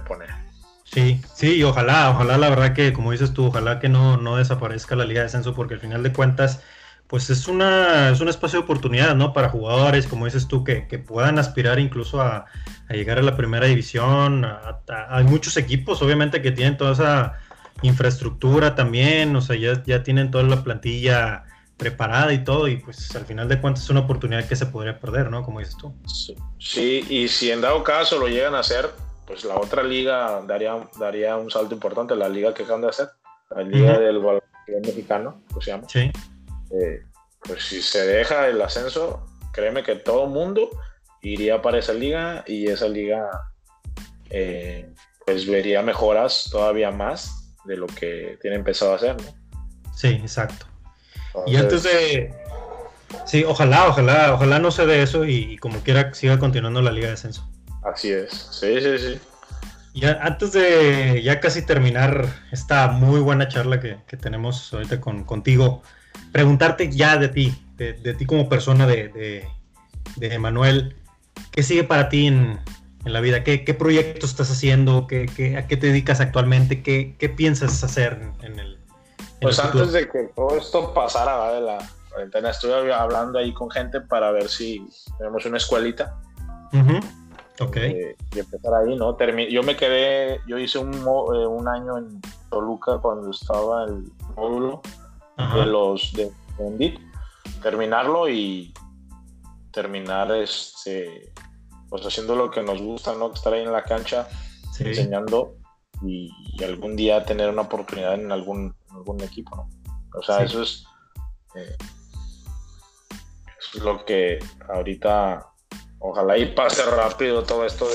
[0.07, 0.29] poner.
[0.85, 4.37] Sí, sí, y ojalá, ojalá la verdad que, como dices tú, ojalá que no, no
[4.37, 6.61] desaparezca la Liga de Descenso, porque al final de cuentas,
[7.07, 9.33] pues es, una, es un espacio de oportunidad, ¿no?
[9.33, 12.45] Para jugadores, como dices tú, que, puedan aspirar incluso a,
[12.89, 14.45] llegar a la primera división.
[15.09, 17.39] hay muchos equipos, obviamente, que tienen toda esa
[17.81, 21.43] infraestructura también, o sea, ya, ya tienen toda la plantilla
[21.83, 24.99] preparada y todo, y pues al final de cuentas es una oportunidad que se podría
[24.99, 25.43] perder, ¿no?
[25.43, 25.93] Como dices tú.
[26.59, 28.89] Sí, y si en dado caso lo llegan a hacer,
[29.27, 33.09] pues la otra liga daría, daría un salto importante, la liga que acaban de hacer,
[33.55, 34.51] la liga del baloncesto
[34.83, 35.87] mexicano, ¿cómo se llama?
[35.89, 36.11] Sí
[36.73, 37.05] eh,
[37.39, 40.69] pues si se deja el ascenso, créeme que todo mundo
[41.21, 43.29] iría para esa liga y esa liga
[44.29, 44.89] eh,
[45.25, 49.27] pues vería mejoras todavía más de lo que tiene empezado a hacer, ¿no?
[49.93, 50.65] Sí, exacto.
[51.45, 52.33] Y antes de...
[53.25, 57.07] Sí, ojalá, ojalá, ojalá no se dé eso y, como quiera siga continuando la liga
[57.07, 57.47] de ascenso.
[57.83, 59.19] Así es, sí, sí, sí.
[59.93, 65.83] Y antes de ya casi terminar esta muy buena charla que, tenemos ahorita con, contigo,
[66.31, 69.45] preguntarte ya de ti, de, ti como persona de,
[70.15, 70.95] de, Emanuel,
[71.51, 72.59] ¿qué sigue para ti en,
[73.05, 73.43] la vida?
[73.43, 75.05] ¿Qué, ¿Qué, proyectos estás haciendo?
[75.07, 76.81] ¿Qué, qué, a qué te dedicas actualmente?
[76.81, 78.79] ¿Qué, qué piensas hacer en el
[79.43, 81.77] Pues antes de que todo esto pasara de la
[82.09, 84.87] cuarentena, estuve hablando ahí con gente para ver si
[85.17, 86.17] tenemos una escuelita.
[87.59, 87.77] Ok.
[87.77, 89.15] Eh, y empezar ahí, ¿no?
[89.49, 92.19] yo me quedé, yo hice un, eh, un año en
[92.49, 94.81] Toluca cuando estaba el módulo
[95.37, 96.99] de los de Bendit,
[97.61, 98.73] terminarlo y
[99.71, 101.31] terminar este
[101.89, 103.31] pues haciendo lo que nos gusta, ¿no?
[103.31, 104.27] Estar ahí en la cancha
[104.79, 105.57] enseñando
[106.01, 106.31] y,
[106.63, 108.73] algún día tener una oportunidad en algún,
[109.03, 109.69] algún equipo, ¿no?
[110.17, 110.85] O sea, eso es
[111.55, 111.75] eh,
[113.59, 114.39] eso es lo que
[114.69, 115.45] ahorita
[115.99, 117.87] ojalá y pase rápido todo esto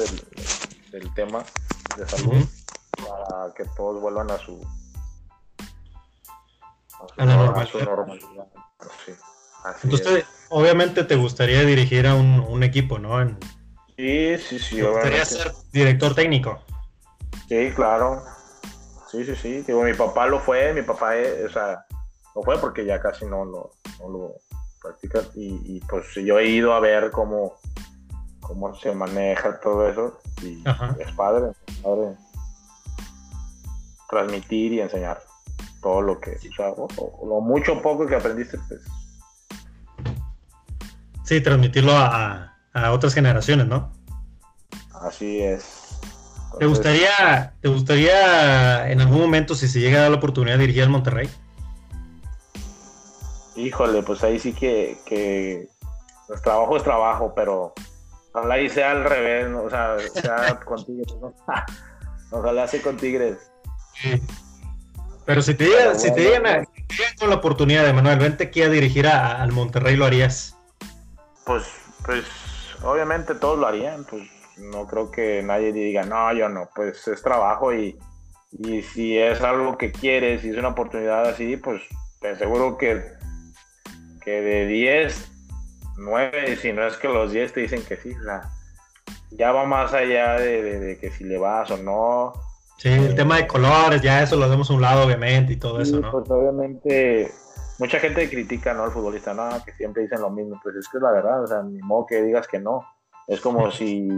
[0.90, 1.44] del, tema
[1.96, 2.44] de salud
[2.96, 4.60] para que todos vuelvan a su
[7.16, 8.46] a la normalidad.
[9.82, 13.18] Entonces, obviamente te gustaría dirigir a un, equipo, ¿no?
[13.96, 14.76] sí, sí, sí.
[14.76, 16.62] ¿Te gustaría ser director técnico?
[17.48, 18.22] Sí, claro.
[19.10, 19.62] Sí, sí, sí.
[19.62, 21.12] Digo, mi papá lo fue, mi papá,
[21.46, 21.84] o sea,
[22.34, 23.70] lo fue porque ya casi no lo,
[24.00, 24.34] no lo
[24.82, 25.22] practica.
[25.34, 27.54] Y, pues yo he ido a ver cómo,
[28.40, 30.20] cómo se maneja todo eso.
[30.42, 30.62] Y
[31.00, 32.16] es padre, es padre
[34.08, 35.20] transmitir y enseñar
[35.82, 38.80] todo lo que, o lo mucho o poco que aprendiste, pues.
[41.24, 42.54] Sí, transmitirlo a,
[42.90, 43.92] otras generaciones, ¿no?
[45.02, 45.87] Así es.
[46.58, 50.62] ¿Te gustaría, ¿Te gustaría en algún momento, si se llega a dar la oportunidad, de
[50.62, 51.28] dirigir al Monterrey?
[53.56, 55.68] Híjole, pues ahí sí que, que
[56.26, 57.74] pues, trabajo es trabajo, pero
[58.32, 61.34] ojalá y sea al revés, o sea, sea contigo.
[62.30, 63.38] Ojalá sea con Tigres.
[65.24, 66.68] Pero si te dieran, si te dieran,
[67.18, 70.54] con la oportunidad de Manuel, vente aquí a dirigir al Monterrey, ¿lo harías?
[71.46, 71.64] Pues,
[72.04, 72.24] pues,
[72.82, 74.28] obviamente todos lo harían, pues
[74.60, 77.98] no creo que nadie diga, no, yo no, pues es trabajo y,
[78.52, 81.82] y si es algo que quieres, si es una oportunidad así, pues
[82.20, 83.02] te aseguro que,
[84.22, 85.30] que de 10,
[85.98, 88.50] 9, si no es que los 10 te dicen que sí, o sea,
[89.30, 92.32] ya va más allá de, que si le vas o no.
[92.78, 95.80] Sí, el tema de colores, ya eso lo hacemos a un lado, obviamente, y todo
[95.80, 96.10] eso, ¿no?
[96.12, 97.30] Pues obviamente,
[97.78, 98.84] mucha gente critica, ¿no?
[98.84, 101.46] Al futbolista, no, que siempre dicen lo mismo, pues es que es la verdad, o
[101.46, 102.86] sea, ni modo que digas que no.
[103.26, 104.08] Es como si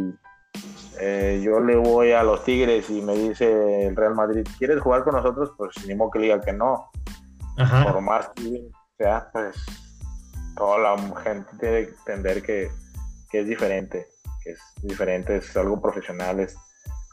[1.00, 5.04] eh, yo le voy a los Tigres y me dice el Real Madrid, ¿quieres jugar
[5.04, 5.52] con nosotros?
[5.56, 6.90] Pues ni modo que diga que no.
[7.56, 9.56] Por más que sea, pues
[10.56, 12.70] toda la gente tiene que entender que,
[13.30, 14.06] que es diferente
[14.42, 16.40] que es diferente, es algo profesional.
[16.40, 16.56] Es,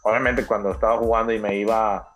[0.03, 2.15] obviamente cuando estaba jugando y me iba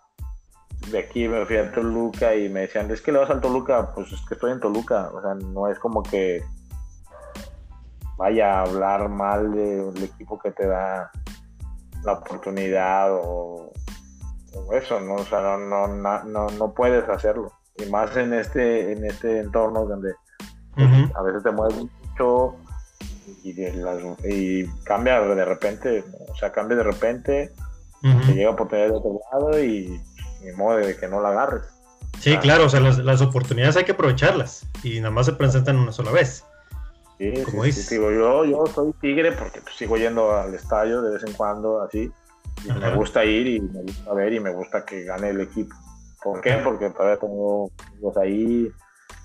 [0.90, 3.94] de aquí, me fui a Toluca y me decían, es que le vas al Toluca,
[3.94, 6.42] pues es que estoy en Toluca, o sea, no es como que
[8.22, 11.10] vaya a hablar mal del equipo que te da
[12.04, 13.72] la oportunidad o,
[14.72, 15.16] eso, ¿no?
[15.16, 17.50] O sea, no, no, no, no, puedes hacerlo.
[17.78, 20.12] Y más en este, en este entorno donde
[20.76, 22.54] a veces te mueves mucho,
[23.42, 27.52] y, cambia de repente, o sea, cambia de repente,
[28.02, 30.00] te llega oportunidad de otro lado y
[30.44, 31.64] ni modo de que no la agarres.
[32.20, 35.90] Sí, claro, o sea, las, oportunidades hay que aprovecharlas y nada más se presentan una
[35.90, 36.44] sola vez.
[37.22, 41.22] Sí, Como digo, yo, yo soy tigre porque pues, sigo yendo al estadio de vez
[41.22, 42.10] en cuando, así,
[42.64, 45.72] y me gusta ir y me gusta ver y me gusta que gane el equipo.
[46.20, 46.54] ¿Por qué?
[46.64, 47.70] Porque todavía tengo
[48.00, 48.72] los ahí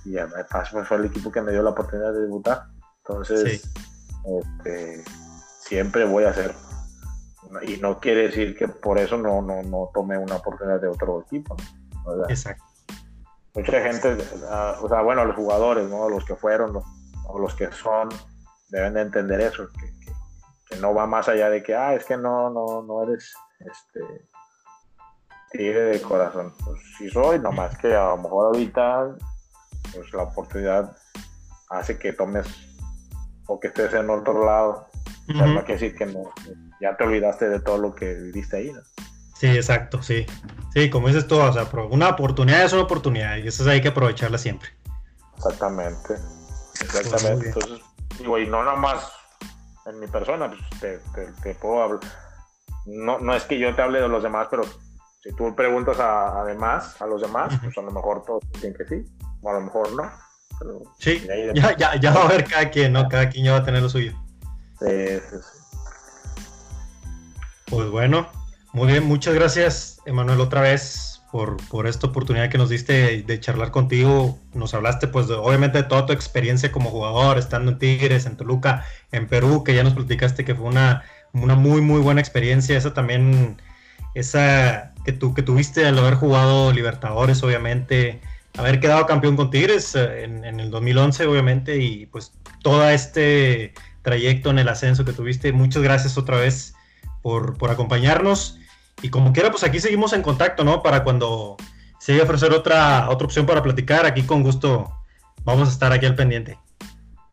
[0.06, 2.66] y además fue el equipo que me dio la oportunidad de debutar.
[3.00, 3.68] Entonces,
[4.26, 5.04] este,
[5.62, 6.54] siempre voy a hacer.
[7.64, 11.24] Y no quiere decir que por eso no, no, no tome una oportunidad de otro
[11.26, 11.56] equipo.
[12.30, 12.64] Exacto.
[13.56, 14.18] Mucha gente,
[14.52, 16.08] ah, o sea, bueno, los jugadores, ¿no?
[16.10, 16.74] los que fueron
[17.28, 18.10] o los que son,
[18.70, 22.50] deben de entender eso, que, no va más allá de que, ah, es que no,
[22.50, 24.28] no, no eres este,
[25.52, 26.54] tigre de corazón.
[26.64, 29.16] Pues sí soy, nomás que a lo mejor ahorita
[29.94, 30.96] pues la oportunidad
[31.70, 32.48] hace que tomes
[33.48, 34.88] o que estés en otro lado.
[35.28, 36.32] no quiere decir que no,
[36.82, 38.82] ya te olvidaste de todo lo que viviste ahí, ¿no?
[39.36, 40.26] Sí, exacto, sí.
[40.74, 43.90] Sí, como dices tú, o sea, una oportunidad es una oportunidad y eso hay que
[43.90, 44.70] aprovecharla siempre.
[45.38, 46.16] Exactamente,
[46.82, 47.48] exactamente.
[47.48, 47.80] Entonces,
[48.20, 49.12] digo, y no nada más
[49.86, 51.02] en mi persona, pues
[51.42, 52.02] te, puedo hablar.
[52.86, 54.64] No, no es que yo te hable de los demás, pero
[55.22, 58.86] si tú preguntas a, además a los demás, pues a lo mejor todos dicen que
[58.86, 59.06] sí,
[59.42, 60.10] o a lo mejor no
[60.98, 63.08] sí, ya, ya, va a haber cada quien, ¿no?
[63.08, 64.14] Cada quien ya va a tener lo suyo.
[64.80, 65.20] Sí,
[67.70, 68.28] Pues bueno,
[68.74, 73.40] muy bien, muchas gracias, Emanuel, otra vez por, por esta oportunidad que nos diste de,
[73.40, 74.40] charlar contigo.
[74.54, 78.86] Nos hablaste, pues, obviamente, de toda tu experiencia como jugador, estando en Tigres, en Toluca,
[79.12, 82.78] en Perú, que ya nos platicaste que fue una, una muy, muy buena experiencia.
[82.78, 83.62] Esa también,
[84.16, 88.22] esa que, tú, que tuviste al haber jugado Libertadores, obviamente
[88.58, 94.50] haber quedado campeón con Tigres eh, en, el 2011, obviamente, y pues todo este trayecto
[94.50, 95.52] en el ascenso que tuviste.
[95.54, 96.74] Muchas gracias otra vez
[97.22, 98.60] por, acompañarnos.
[99.02, 100.82] Y como quiera, pues aquí seguimos en contacto, ¿no?
[100.82, 101.58] Para cuando
[102.00, 104.92] se llegue a ofrecer otra, otra opción para platicar, aquí con gusto
[105.44, 106.58] vamos a estar aquí al pendiente.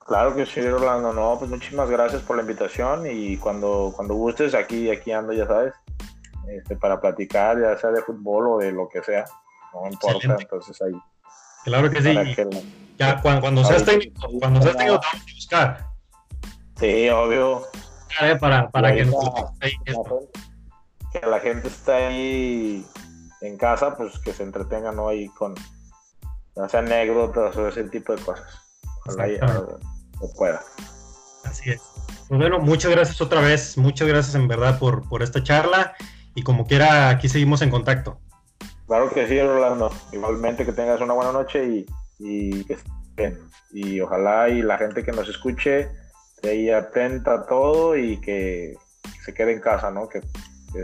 [0.06, 1.12] Claro que sí, Orlando.
[1.12, 5.46] No, pues muchísimas gracias por la invitación y cuando, cuando gustes, aquí, aquí ando, ya
[5.46, 5.72] sabes,
[6.48, 9.24] este, para platicar, ya sea de fútbol o de lo que sea.
[9.72, 10.92] No importa, entonces ahí
[11.64, 12.14] Claro que sí.
[12.98, 15.86] ya cuando, cuando seas técnico, cuando seas técnico te vamos a buscar.
[16.78, 17.62] Sí, obvio.
[18.38, 19.10] Para, para que,
[21.20, 22.86] que la gente esté ahí
[23.40, 25.08] en casa, pues que se entretenga ¿no?
[25.08, 25.54] ahí con
[26.68, 28.46] sea anécdotas o ese tipo de cosas.
[29.06, 29.66] Ojalá ya
[30.36, 30.62] pueda.
[31.44, 31.82] Así es.
[32.28, 35.94] Pues bueno, muchas gracias otra vez, muchas gracias en verdad por, por esta charla
[36.34, 38.18] y como quiera, aquí seguimos en contacto.
[38.86, 39.90] Claro que sí, Rolando.
[40.12, 41.86] Igualmente que tengas una buena noche y,
[42.18, 43.40] y que estén
[43.72, 45.90] Y ojalá y la gente que nos escuche
[46.34, 48.74] esté ahí atenta a todo y que
[49.24, 50.08] se quede en casa, ¿no?
[50.08, 50.22] Que,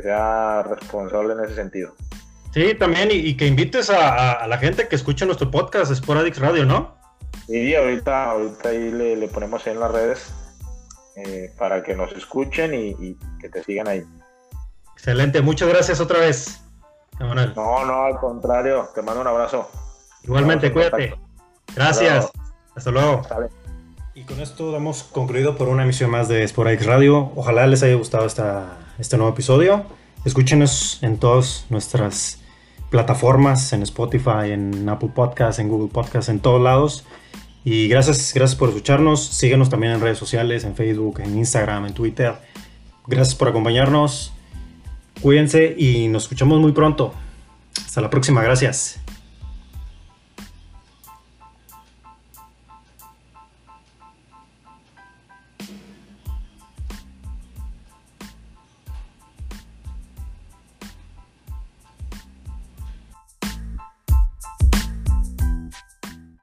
[0.02, 1.94] sea responsable en ese sentido.
[2.52, 6.96] Sí, también, y, que invites a, la gente que escucha nuestro podcast, Sporadix Radio, ¿no?
[7.46, 10.32] Sí, ahorita, ahorita ahí le, ponemos en las redes
[11.16, 14.04] eh, para que nos escuchen y, y que te sigan ahí.
[14.94, 16.60] Excelente, muchas gracias otra vez.
[17.20, 18.88] No, no, al contrario.
[18.94, 19.70] Te mando un abrazo.
[20.24, 21.14] Igualmente, cuídate.
[21.74, 22.30] Gracias.
[22.74, 23.22] Hasta luego.
[24.20, 27.32] Y con esto damos concluido por una emisión más de Sporix Radio.
[27.36, 29.86] Ojalá les haya gustado este nuevo episodio.
[30.26, 32.38] Escúchenos en todas nuestras
[32.90, 37.06] plataformas, en Spotify, en Apple Podcasts, en Google Podcasts, en todos lados.
[37.64, 39.24] Y gracias, gracias por escucharnos.
[39.24, 42.34] Síguenos también en redes sociales, en Facebook, en Instagram, en Twitter.
[43.06, 44.34] Gracias por acompañarnos.
[45.22, 47.14] Cuídense y nos escuchamos muy pronto.
[47.86, 49.00] Hasta la próxima, gracias.